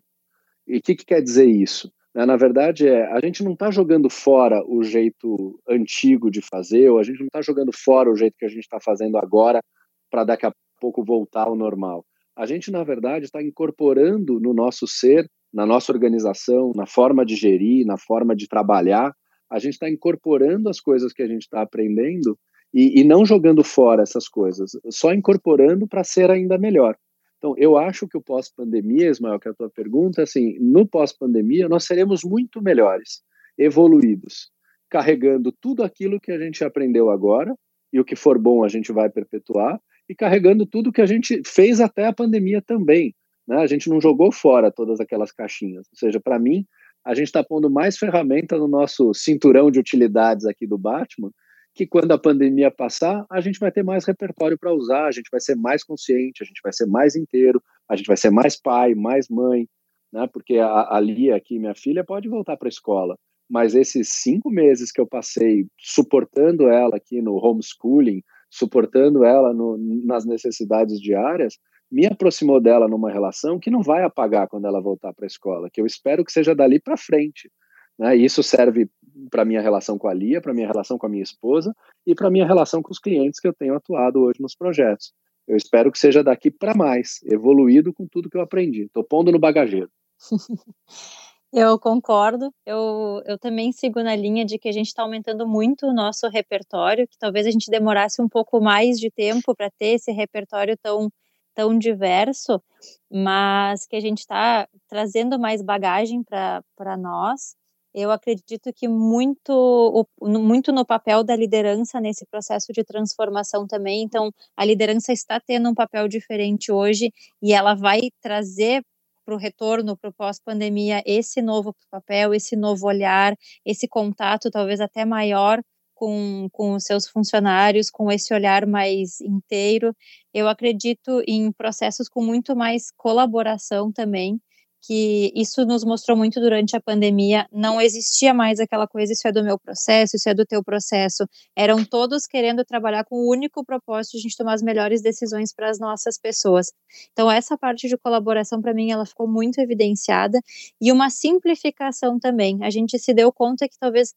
E 0.67 0.77
o 0.77 0.81
que, 0.81 0.95
que 0.95 1.05
quer 1.05 1.21
dizer 1.21 1.45
isso? 1.45 1.91
Né? 2.13 2.25
Na 2.25 2.35
verdade, 2.35 2.87
é, 2.87 3.05
a 3.11 3.19
gente 3.19 3.43
não 3.43 3.53
está 3.53 3.71
jogando 3.71 4.09
fora 4.09 4.63
o 4.67 4.83
jeito 4.83 5.59
antigo 5.67 6.29
de 6.29 6.41
fazer, 6.41 6.89
ou 6.89 6.99
a 6.99 7.03
gente 7.03 7.19
não 7.19 7.27
está 7.27 7.41
jogando 7.41 7.71
fora 7.73 8.11
o 8.11 8.15
jeito 8.15 8.35
que 8.37 8.45
a 8.45 8.49
gente 8.49 8.63
está 8.63 8.79
fazendo 8.79 9.17
agora 9.17 9.61
para 10.09 10.23
daqui 10.23 10.45
a 10.45 10.53
pouco 10.79 11.03
voltar 11.03 11.47
ao 11.47 11.55
normal. 11.55 12.05
A 12.35 12.45
gente, 12.45 12.71
na 12.71 12.83
verdade, 12.83 13.25
está 13.25 13.41
incorporando 13.41 14.39
no 14.39 14.53
nosso 14.53 14.87
ser, 14.87 15.29
na 15.53 15.65
nossa 15.65 15.91
organização, 15.91 16.71
na 16.75 16.85
forma 16.85 17.25
de 17.25 17.35
gerir, 17.35 17.85
na 17.85 17.97
forma 17.97 18.35
de 18.35 18.47
trabalhar, 18.47 19.13
a 19.49 19.59
gente 19.59 19.73
está 19.73 19.89
incorporando 19.89 20.69
as 20.69 20.79
coisas 20.79 21.11
que 21.11 21.21
a 21.21 21.27
gente 21.27 21.41
está 21.41 21.61
aprendendo 21.61 22.37
e, 22.73 23.01
e 23.01 23.03
não 23.03 23.25
jogando 23.25 23.63
fora 23.63 24.01
essas 24.01 24.29
coisas, 24.29 24.71
só 24.89 25.13
incorporando 25.13 25.85
para 25.87 26.05
ser 26.05 26.31
ainda 26.31 26.57
melhor. 26.57 26.95
Então, 27.41 27.55
eu 27.57 27.75
acho 27.75 28.07
que 28.07 28.15
o 28.15 28.21
pós-pandemia, 28.21 29.09
Ismael, 29.09 29.39
que 29.39 29.47
é 29.47 29.51
a 29.51 29.55
tua 29.55 29.67
pergunta, 29.67 30.21
assim, 30.21 30.59
no 30.59 30.85
pós-pandemia 30.85 31.67
nós 31.67 31.85
seremos 31.85 32.23
muito 32.23 32.61
melhores, 32.61 33.23
evoluídos, 33.57 34.51
carregando 34.87 35.51
tudo 35.51 35.83
aquilo 35.83 36.19
que 36.19 36.31
a 36.31 36.37
gente 36.37 36.63
aprendeu 36.63 37.09
agora, 37.09 37.55
e 37.91 37.99
o 37.99 38.05
que 38.05 38.15
for 38.15 38.37
bom 38.37 38.63
a 38.63 38.67
gente 38.67 38.91
vai 38.91 39.09
perpetuar, 39.09 39.81
e 40.07 40.13
carregando 40.13 40.67
tudo 40.67 40.91
que 40.91 41.01
a 41.01 41.05
gente 41.07 41.41
fez 41.43 41.81
até 41.81 42.05
a 42.05 42.13
pandemia 42.13 42.61
também. 42.61 43.15
Né? 43.47 43.57
A 43.57 43.65
gente 43.65 43.89
não 43.89 43.99
jogou 43.99 44.31
fora 44.31 44.71
todas 44.71 44.99
aquelas 44.99 45.31
caixinhas. 45.31 45.87
Ou 45.91 45.97
seja, 45.97 46.19
para 46.19 46.37
mim, 46.37 46.63
a 47.03 47.15
gente 47.15 47.25
está 47.25 47.43
pondo 47.43 47.71
mais 47.71 47.97
ferramenta 47.97 48.55
no 48.55 48.67
nosso 48.67 49.15
cinturão 49.15 49.71
de 49.71 49.79
utilidades 49.79 50.45
aqui 50.45 50.67
do 50.67 50.77
Batman, 50.77 51.31
que 51.73 51.87
quando 51.87 52.11
a 52.11 52.17
pandemia 52.17 52.69
passar, 52.69 53.25
a 53.29 53.39
gente 53.39 53.59
vai 53.59 53.71
ter 53.71 53.83
mais 53.83 54.05
repertório 54.05 54.57
para 54.57 54.73
usar, 54.73 55.05
a 55.05 55.11
gente 55.11 55.29
vai 55.31 55.39
ser 55.39 55.55
mais 55.55 55.83
consciente, 55.83 56.43
a 56.43 56.45
gente 56.45 56.59
vai 56.63 56.73
ser 56.73 56.85
mais 56.85 57.15
inteiro, 57.15 57.61
a 57.89 57.95
gente 57.95 58.07
vai 58.07 58.17
ser 58.17 58.29
mais 58.29 58.59
pai, 58.59 58.93
mais 58.93 59.27
mãe, 59.29 59.67
né? 60.11 60.27
Porque 60.31 60.57
a, 60.57 60.95
a 60.95 60.99
Lia 60.99 61.35
aqui, 61.35 61.57
minha 61.57 61.75
filha, 61.75 62.03
pode 62.03 62.27
voltar 62.27 62.57
para 62.57 62.67
a 62.67 62.69
escola, 62.69 63.17
mas 63.49 63.73
esses 63.73 64.09
cinco 64.09 64.49
meses 64.49 64.91
que 64.91 64.99
eu 64.99 65.07
passei 65.07 65.65
suportando 65.77 66.67
ela 66.67 66.97
aqui 66.97 67.21
no 67.21 67.35
homeschooling, 67.35 68.21
suportando 68.49 69.23
ela 69.23 69.53
no, 69.53 69.77
nas 70.05 70.25
necessidades 70.25 70.99
diárias, 70.99 71.57
me 71.91 72.05
aproximou 72.05 72.61
dela 72.61 72.87
numa 72.87 73.11
relação 73.11 73.59
que 73.59 73.69
não 73.69 73.81
vai 73.81 74.03
apagar 74.03 74.47
quando 74.47 74.65
ela 74.65 74.81
voltar 74.81 75.13
para 75.13 75.25
a 75.25 75.27
escola, 75.27 75.69
que 75.69 75.81
eu 75.81 75.85
espero 75.85 76.23
que 76.23 76.31
seja 76.31 76.55
dali 76.55 76.79
para 76.79 76.95
frente. 76.95 77.51
Né? 77.97 78.15
Isso 78.15 78.41
serve 78.41 78.89
para 79.29 79.45
minha 79.45 79.61
relação 79.61 79.97
com 79.97 80.07
a 80.07 80.13
Lia, 80.13 80.41
para 80.41 80.53
minha 80.53 80.67
relação 80.67 80.97
com 80.97 81.05
a 81.05 81.09
minha 81.09 81.23
esposa 81.23 81.75
e 82.05 82.15
para 82.15 82.29
minha 82.29 82.45
relação 82.45 82.81
com 82.81 82.91
os 82.91 82.99
clientes 82.99 83.39
que 83.39 83.47
eu 83.47 83.53
tenho 83.53 83.75
atuado 83.75 84.21
hoje 84.21 84.41
nos 84.41 84.55
projetos. 84.55 85.13
Eu 85.47 85.57
espero 85.57 85.91
que 85.91 85.99
seja 85.99 86.23
daqui 86.23 86.49
para 86.49 86.73
mais, 86.73 87.19
evoluído 87.23 87.93
com 87.93 88.07
tudo 88.07 88.29
que 88.29 88.37
eu 88.37 88.41
aprendi. 88.41 88.83
Estou 88.83 89.03
pondo 89.03 89.31
no 89.31 89.39
bagageiro. 89.39 89.89
Eu 91.53 91.77
concordo. 91.77 92.49
Eu, 92.65 93.21
eu 93.25 93.37
também 93.37 93.73
sigo 93.73 94.01
na 94.01 94.15
linha 94.15 94.45
de 94.45 94.57
que 94.57 94.69
a 94.69 94.71
gente 94.71 94.87
está 94.87 95.03
aumentando 95.03 95.45
muito 95.45 95.85
o 95.85 95.93
nosso 95.93 96.29
repertório, 96.29 97.05
que 97.05 97.17
talvez 97.17 97.45
a 97.45 97.51
gente 97.51 97.69
demorasse 97.69 98.21
um 98.21 98.29
pouco 98.29 98.61
mais 98.61 98.97
de 98.97 99.11
tempo 99.11 99.53
para 99.53 99.69
ter 99.69 99.95
esse 99.95 100.13
repertório 100.13 100.77
tão, 100.77 101.11
tão 101.53 101.77
diverso, 101.77 102.63
mas 103.11 103.85
que 103.85 103.97
a 103.97 103.99
gente 103.99 104.19
está 104.19 104.65
trazendo 104.87 105.37
mais 105.37 105.61
bagagem 105.61 106.23
para 106.23 106.95
nós 106.97 107.53
eu 107.93 108.11
acredito 108.11 108.71
que 108.73 108.87
muito, 108.87 110.07
muito 110.21 110.71
no 110.71 110.85
papel 110.85 111.23
da 111.23 111.35
liderança 111.35 111.99
nesse 111.99 112.25
processo 112.25 112.71
de 112.73 112.83
transformação 112.83 113.67
também. 113.67 114.03
Então, 114.03 114.31
a 114.55 114.65
liderança 114.65 115.11
está 115.13 115.39
tendo 115.39 115.69
um 115.69 115.73
papel 115.75 116.07
diferente 116.07 116.71
hoje 116.71 117.11
e 117.41 117.53
ela 117.53 117.73
vai 117.75 118.01
trazer 118.21 118.83
para 119.25 119.35
o 119.35 119.37
retorno, 119.37 119.97
para 119.97 120.09
o 120.09 120.13
pós-pandemia, 120.13 121.03
esse 121.05 121.41
novo 121.41 121.75
papel, 121.89 122.33
esse 122.33 122.55
novo 122.55 122.87
olhar, 122.87 123.35
esse 123.65 123.87
contato 123.87 124.49
talvez 124.49 124.79
até 124.81 125.05
maior 125.05 125.61
com, 126.01 126.47
com 126.51 126.73
os 126.73 126.83
seus 126.83 127.07
funcionários, 127.07 127.91
com 127.91 128.11
esse 128.11 128.33
olhar 128.33 128.65
mais 128.65 129.21
inteiro. 129.21 129.95
Eu 130.33 130.47
acredito 130.47 131.21
em 131.27 131.51
processos 131.51 132.09
com 132.09 132.23
muito 132.23 132.55
mais 132.55 132.91
colaboração 132.97 133.91
também, 133.91 134.41
que 134.81 135.31
isso 135.35 135.65
nos 135.65 135.83
mostrou 135.83 136.17
muito 136.17 136.39
durante 136.39 136.75
a 136.75 136.81
pandemia. 136.81 137.47
Não 137.51 137.79
existia 137.79 138.33
mais 138.33 138.59
aquela 138.59 138.87
coisa, 138.87 139.13
isso 139.13 139.27
é 139.27 139.31
do 139.31 139.43
meu 139.43 139.59
processo, 139.59 140.15
isso 140.15 140.27
é 140.27 140.33
do 140.33 140.45
teu 140.45 140.63
processo. 140.63 141.25
Eram 141.55 141.85
todos 141.85 142.25
querendo 142.25 142.65
trabalhar 142.65 143.05
com 143.05 143.15
o 143.15 143.29
único 143.29 143.63
propósito 143.63 144.13
de 144.13 144.17
a 144.17 144.21
gente 144.21 144.37
tomar 144.37 144.53
as 144.53 144.61
melhores 144.61 145.01
decisões 145.01 145.53
para 145.53 145.69
as 145.69 145.79
nossas 145.79 146.17
pessoas. 146.17 146.67
Então, 147.11 147.29
essa 147.29 147.57
parte 147.57 147.87
de 147.87 147.97
colaboração, 147.97 148.61
para 148.61 148.73
mim, 148.73 148.91
ela 148.91 149.05
ficou 149.05 149.27
muito 149.27 149.59
evidenciada. 149.59 150.39
E 150.81 150.91
uma 150.91 151.09
simplificação 151.09 152.19
também. 152.19 152.63
A 152.63 152.69
gente 152.69 152.97
se 152.97 153.13
deu 153.13 153.31
conta 153.31 153.67
que 153.67 153.77
talvez 153.79 154.13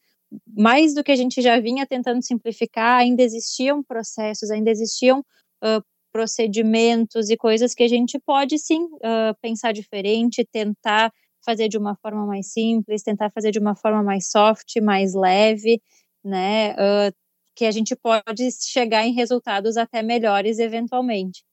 mais 0.56 0.94
do 0.94 1.04
que 1.04 1.12
a 1.12 1.16
gente 1.16 1.40
já 1.40 1.60
vinha 1.60 1.86
tentando 1.86 2.22
simplificar, 2.22 2.98
ainda 2.98 3.22
existiam 3.22 3.82
processos, 3.82 4.50
ainda 4.50 4.70
existiam 4.70 5.20
uh, 5.20 5.84
procedimentos 6.14 7.28
e 7.28 7.36
coisas 7.36 7.74
que 7.74 7.82
a 7.82 7.88
gente 7.88 8.20
pode 8.20 8.56
sim 8.56 8.84
uh, 8.84 9.34
pensar 9.42 9.72
diferente, 9.72 10.46
tentar 10.52 11.12
fazer 11.44 11.68
de 11.68 11.76
uma 11.76 11.96
forma 11.96 12.24
mais 12.24 12.52
simples, 12.52 13.02
tentar 13.02 13.32
fazer 13.32 13.50
de 13.50 13.58
uma 13.58 13.74
forma 13.74 14.00
mais 14.00 14.30
soft, 14.30 14.76
mais 14.80 15.12
leve, 15.12 15.82
né? 16.24 16.72
Uh, 16.74 17.12
que 17.56 17.64
a 17.64 17.72
gente 17.72 17.96
pode 17.96 18.48
chegar 18.62 19.04
em 19.04 19.12
resultados 19.12 19.76
até 19.76 20.02
melhores 20.02 20.60
eventualmente. 20.60 21.44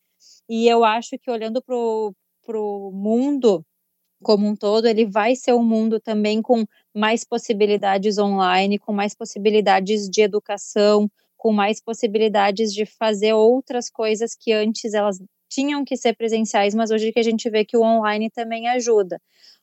E 0.47 0.67
eu 0.67 0.83
acho 0.85 1.17
que 1.19 1.31
olhando 1.31 1.59
para 1.63 1.75
o 1.75 2.91
mundo 2.93 3.65
como 4.23 4.47
um 4.47 4.55
todo, 4.55 4.85
ele 4.87 5.05
vai 5.05 5.35
ser 5.35 5.53
um 5.53 5.63
mundo 5.63 5.99
também 5.99 6.41
com 6.41 6.65
mais 6.95 7.23
possibilidades 7.23 8.19
online, 8.19 8.77
com 8.77 8.93
mais 8.93 9.15
possibilidades 9.15 10.07
de 10.07 10.21
educação, 10.21 11.09
com 11.41 11.51
mais 11.51 11.81
possibilidades 11.81 12.71
de 12.71 12.85
fazer 12.85 13.33
outras 13.33 13.89
coisas 13.89 14.35
que 14.39 14.53
antes 14.53 14.93
elas 14.93 15.17
tinham 15.49 15.83
que 15.83 15.97
ser 15.97 16.15
presenciais, 16.15 16.75
mas 16.75 16.91
hoje 16.91 17.11
que 17.11 17.19
a 17.19 17.23
gente 17.23 17.49
vê 17.49 17.65
que 17.65 17.75
o 17.75 17.81
online 17.81 18.29
também 18.29 18.67
ajuda. 18.67 19.19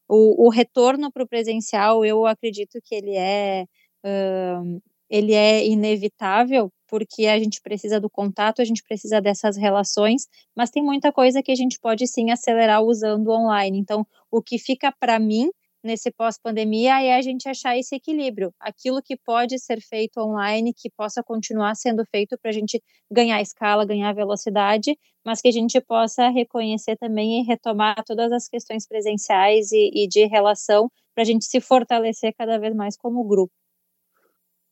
O, 0.08 0.46
o 0.46 0.48
retorno 0.48 1.12
para 1.12 1.22
o 1.22 1.28
presencial, 1.28 2.04
eu 2.04 2.26
acredito 2.26 2.80
que 2.84 2.96
ele 2.96 3.14
é, 3.14 3.64
uh, 4.04 4.82
ele 5.08 5.34
é 5.34 5.64
inevitável, 5.68 6.68
porque 6.88 7.26
a 7.26 7.38
gente 7.38 7.60
precisa 7.62 8.00
do 8.00 8.10
contato, 8.10 8.60
a 8.60 8.64
gente 8.64 8.82
precisa 8.82 9.20
dessas 9.20 9.56
relações, 9.56 10.26
mas 10.56 10.70
tem 10.70 10.82
muita 10.82 11.12
coisa 11.12 11.44
que 11.44 11.52
a 11.52 11.54
gente 11.54 11.78
pode 11.78 12.08
sim 12.08 12.32
acelerar 12.32 12.82
usando 12.82 13.30
online. 13.30 13.78
Então, 13.78 14.04
o 14.32 14.42
que 14.42 14.58
fica 14.58 14.92
para 14.98 15.20
mim 15.20 15.48
nesse 15.82 16.10
pós-pandemia 16.10 17.02
é 17.02 17.16
a 17.16 17.22
gente 17.22 17.48
achar 17.48 17.76
esse 17.76 17.94
equilíbrio, 17.94 18.52
aquilo 18.60 19.02
que 19.02 19.16
pode 19.16 19.58
ser 19.58 19.80
feito 19.80 20.18
online, 20.20 20.74
que 20.74 20.90
possa 20.90 21.22
continuar 21.22 21.74
sendo 21.74 22.04
feito 22.10 22.36
para 22.40 22.50
a 22.50 22.54
gente 22.54 22.82
ganhar 23.10 23.40
escala, 23.40 23.86
ganhar 23.86 24.12
velocidade, 24.14 24.96
mas 25.24 25.40
que 25.40 25.48
a 25.48 25.52
gente 25.52 25.80
possa 25.80 26.28
reconhecer 26.28 26.96
também 26.96 27.40
e 27.40 27.44
retomar 27.44 28.02
todas 28.04 28.32
as 28.32 28.48
questões 28.48 28.86
presenciais 28.86 29.72
e, 29.72 29.90
e 29.94 30.08
de 30.08 30.26
relação 30.26 30.90
para 31.14 31.22
a 31.22 31.26
gente 31.26 31.44
se 31.44 31.60
fortalecer 31.60 32.34
cada 32.36 32.58
vez 32.58 32.74
mais 32.74 32.96
como 32.96 33.24
grupo. 33.24 33.52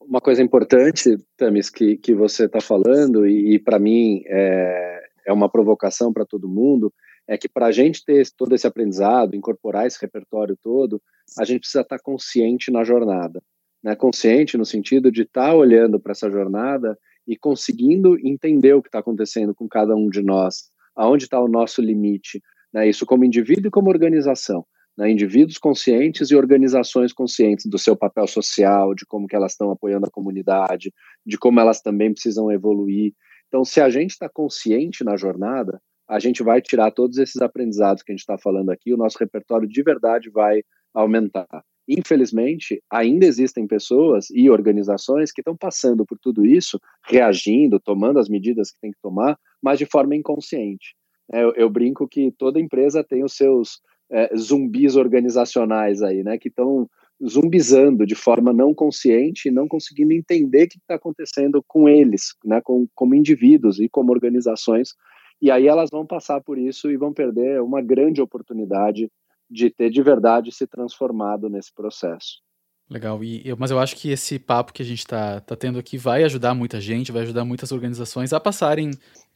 Uma 0.01 0.21
coisa 0.21 0.43
importante, 0.43 1.17
Tamis, 1.37 1.69
que, 1.69 1.97
que 1.97 2.15
você 2.15 2.45
está 2.45 2.61
falando, 2.61 3.27
e, 3.27 3.55
e 3.55 3.59
para 3.59 3.79
mim 3.79 4.23
é, 4.27 5.03
é 5.27 5.33
uma 5.33 5.51
provocação 5.51 6.13
para 6.13 6.25
todo 6.25 6.49
mundo, 6.49 6.93
é 7.29 7.37
que 7.37 7.49
para 7.49 7.67
a 7.67 7.73
gente 7.73 8.05
ter 8.05 8.27
todo 8.37 8.55
esse 8.55 8.67
aprendizado, 8.67 9.35
incorporar 9.35 9.87
esse 9.87 10.01
repertório 10.01 10.57
todo, 10.63 11.03
a 11.39 11.45
gente 11.45 11.61
precisa 11.61 11.83
estar 11.83 11.99
tá 11.99 12.03
consciente 12.03 12.71
na 12.71 12.85
jornada. 12.85 13.43
Né? 13.83 13.97
Consciente 13.97 14.57
no 14.57 14.65
sentido 14.65 15.11
de 15.11 15.23
estar 15.23 15.49
tá 15.49 15.55
olhando 15.55 15.99
para 15.99 16.13
essa 16.13 16.31
jornada 16.31 16.97
e 17.27 17.37
conseguindo 17.37 18.17
entender 18.25 18.75
o 18.75 18.83
que 18.83 18.89
está 18.89 19.01
acontecendo 19.01 19.55
com 19.55 19.69
cada 19.69 19.95
um 19.97 20.09
de 20.09 20.23
nós, 20.23 20.71
aonde 20.95 21.25
está 21.25 21.41
o 21.41 21.49
nosso 21.49 21.83
limite. 21.83 22.41
Né? 22.73 22.89
Isso 22.89 23.05
como 23.05 23.25
indivíduo 23.25 23.67
e 23.67 23.71
como 23.71 23.91
organização. 23.91 24.65
Né? 24.97 25.11
Indivíduos 25.11 25.59
conscientes 25.59 26.31
e 26.31 26.37
organizações 26.37 27.13
conscientes 27.13 27.67
do 27.67 27.79
seu 27.79 27.97
papel 27.97 28.27
social, 28.27 28.95
de 28.95 29.05
como 29.05 29.27
que 29.27 29.35
elas 29.35 29.53
estão 29.53 29.71
apoiando 29.71 30.07
a 30.07 30.11
comunidade, 30.11 30.93
de 31.25 31.37
como 31.37 31.59
elas 31.59 31.81
também 31.81 32.13
precisam 32.13 32.53
evoluir. 32.53 33.13
Então, 33.49 33.65
se 33.65 33.81
a 33.81 33.89
gente 33.89 34.11
está 34.11 34.29
consciente 34.29 35.05
na 35.05 35.17
jornada, 35.17 35.81
a 36.09 36.19
gente 36.19 36.43
vai 36.43 36.61
tirar 36.61 36.91
todos 36.91 37.19
esses 37.19 37.41
aprendizados 37.43 38.03
que 38.03 38.13
a 38.13 38.15
gente 38.15 38.21
está 38.21 38.39
falando 38.39 38.71
aqui, 38.71 38.93
o 38.93 38.97
nosso 38.97 39.19
repertório 39.19 39.69
de 39.69 39.83
verdade 39.83 40.31
vai 40.31 40.63
aumentar. 40.95 41.47
Infelizmente, 41.89 42.83
ainda 42.91 43.27
existem 43.27 43.67
pessoas 43.67 44.29
e 44.31 44.51
organizações 44.51 45.31
que 45.31 45.41
estão 45.41 45.57
passando 45.57 46.05
por 46.05 46.19
tudo 46.19 46.45
isso, 46.45 46.81
reagindo, 47.07 47.79
tomando 47.79 48.19
as 48.19 48.29
medidas 48.29 48.73
que 48.73 48.81
tem 48.81 48.91
que 48.91 49.01
tomar, 49.01 49.39
mas 49.63 49.79
de 49.79 49.87
forma 49.87 50.17
inconsciente. 50.17 50.97
É, 51.33 51.43
eu, 51.43 51.53
eu, 51.55 51.71
brinco 51.71 52.09
que 52.09 52.33
toda 52.33 52.61
empresa 52.61 53.05
tem 53.05 53.25
os 53.25 53.37
seus 53.37 53.81
é, 54.11 54.37
zumbis 54.37 54.97
organizacionais 54.97 56.03
aí, 56.03 56.23
né, 56.23 56.39
que 56.39 56.49
estão 56.49 56.89
zumbizando 57.25 58.05
de 58.05 58.15
forma 58.15 58.53
não 58.53 58.75
consciente 58.75 59.49
e 59.49 59.51
não 59.51 59.67
conseguindo 59.67 60.13
entender 60.13 60.65
o 60.65 60.69
que 60.69 60.79
está 60.79 60.97
acontecendo 60.97 61.65
com 61.67 61.89
eles, 61.89 62.35
né, 62.45 62.61
com, 62.63 62.87
como 62.95 63.15
indivíduos 63.15 63.81
e 63.81 63.89
como 63.89 64.13
organizações 64.13 64.91
e 65.41 65.51
aí 65.51 65.67
elas 65.67 65.91
vão 65.91 66.07
passar 66.07 66.41
por 66.41 66.59
isso 66.59 66.91
e 66.91 66.97
vão 66.97 67.13
perder 67.13 67.61
uma 67.61 67.83
grande 67.83 68.21
oportunidade 68.21 69.11
de 69.51 69.71
ter 69.71 69.91
de 69.91 70.03
verdade 70.03 70.51
se 70.51 70.67
transformado 70.67 71.49
nesse 71.49 71.73
processo. 71.73 72.41
Legal, 72.89 73.23
e 73.23 73.43
eu, 73.47 73.57
mas 73.57 73.71
eu 73.71 73.79
acho 73.81 73.97
que 73.97 74.11
esse 74.11 74.39
papo 74.39 74.73
que 74.73 74.83
a 74.83 74.85
gente 74.85 75.01
está 75.01 75.41
tá 75.41 75.57
tendo 75.57 75.79
aqui 75.79 75.99
vai 75.99 76.23
ajudar 76.23 76.55
muita 76.55 76.81
gente, 76.81 77.11
vai 77.11 77.23
ajudar 77.23 77.45
muitas 77.45 77.73
organizações 77.73 78.33
a 78.33 78.39
passarem 78.39 78.91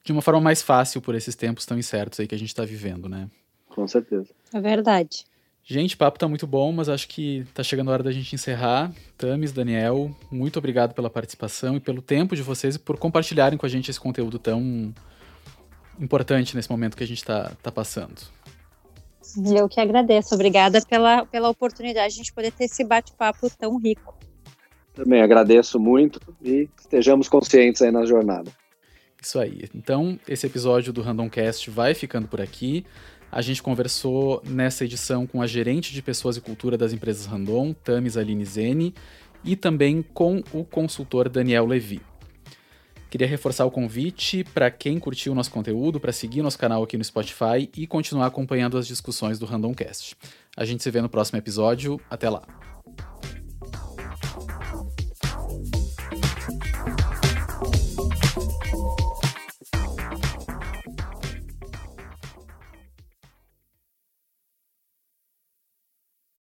de 0.05 0.13
uma 0.13 0.23
forma 0.23 0.41
mais 0.41 0.63
fácil 0.63 1.03
por 1.03 1.15
esses 1.15 1.35
tempos 1.35 1.67
tão 1.67 1.79
incertos 1.79 2.21
aí 2.21 2.29
que 2.29 2.35
a 2.35 2.39
gente 2.39 2.49
está 2.49 2.65
vivendo, 2.65 3.09
né? 3.09 3.29
Com 3.69 3.87
certeza. 3.89 4.31
É 4.55 4.61
verdade. 4.61 5.25
Gente, 5.65 5.95
o 5.95 5.99
papo 5.99 6.19
tá 6.19 6.27
muito 6.27 6.47
bom, 6.47 6.73
mas 6.73 6.89
acho 6.89 7.07
que 7.09 7.45
tá 7.53 7.63
chegando 7.63 7.91
a 7.91 7.93
hora 7.93 8.03
da 8.03 8.13
gente 8.13 8.35
encerrar. 8.35 8.93
Tamis, 9.19 9.53
Daniel, 9.53 10.11
muito 10.31 10.59
obrigado 10.59 10.95
pela 10.95 11.11
participação 11.11 11.77
e 11.77 11.81
pelo 11.81 12.01
tempo 12.01 12.35
de 12.35 12.43
vocês 12.43 12.77
e 12.77 12.79
por 12.79 12.99
compartilharem 12.99 13.59
com 13.59 13.67
a 13.67 13.69
gente 13.69 13.91
esse 13.91 14.01
conteúdo 14.01 14.39
tão 14.39 14.93
importante 16.01 16.57
nesse 16.57 16.71
momento 16.71 16.97
que 16.97 17.05
a 17.05 17.07
gente 17.07 17.19
está 17.19 17.53
tá 17.63 17.71
passando. 17.71 18.21
Eu 19.55 19.69
que 19.69 19.81
agradeço. 19.81 20.35
Obrigada 20.35 20.81
pela, 20.83 21.25
pela 21.27 21.49
oportunidade 21.49 22.15
de 22.15 22.21
a 22.21 22.23
gente 22.23 22.33
poder 22.33 22.51
ter 22.51 22.65
esse 22.65 22.83
bate-papo 22.85 23.49
tão 23.57 23.79
rico. 23.79 24.19
Também 24.95 25.23
agradeço 25.23 25.79
muito 25.79 26.21
e 26.43 26.69
estejamos 26.79 27.29
conscientes 27.29 27.81
aí 27.83 27.93
na 27.93 28.05
jornada. 28.05 28.51
Isso 29.23 29.39
aí. 29.39 29.69
Então, 29.75 30.19
esse 30.27 30.47
episódio 30.47 30.93
do 30.93 31.03
Randomcast 31.03 31.71
vai 31.71 31.95
ficando 31.95 32.27
por 32.27 32.41
aqui. 32.41 32.85
A 33.31 33.43
gente 33.43 33.63
conversou 33.63 34.43
nessa 34.45 34.85
edição 34.85 35.27
com 35.27 35.41
a 35.41 35.47
gerente 35.47 35.93
de 35.93 36.03
pessoas 36.03 36.37
e 36.37 36.41
cultura 36.41 36.77
das 36.77 36.93
empresas 36.93 37.27
Randon, 37.27 37.73
Tamis 37.73 38.17
Aline 38.17 38.45
Zene, 38.45 38.95
e 39.45 39.55
também 39.55 40.03
com 40.03 40.43
o 40.53 40.65
consultor 40.65 41.29
Daniel 41.29 41.67
Levi. 41.67 42.01
Queria 43.11 43.27
reforçar 43.27 43.64
o 43.64 43.70
convite 43.70 44.44
para 44.44 44.70
quem 44.70 44.99
curtiu 44.99 45.33
o 45.33 45.35
nosso 45.35 45.51
conteúdo, 45.51 45.99
para 45.99 46.12
seguir 46.12 46.42
nosso 46.42 46.59
canal 46.59 46.83
aqui 46.83 46.96
no 46.96 47.05
Spotify 47.05 47.68
e 47.77 47.87
continuar 47.87 48.27
acompanhando 48.27 48.79
as 48.79 48.87
discussões 48.87 49.37
do 49.37 49.46
Randomcast. 49.46 50.16
A 50.57 50.64
gente 50.64 50.83
se 50.83 50.90
vê 50.90 51.01
no 51.03 51.09
próximo 51.09 51.37
episódio. 51.37 52.01
Até 52.09 52.31
lá! 52.31 52.69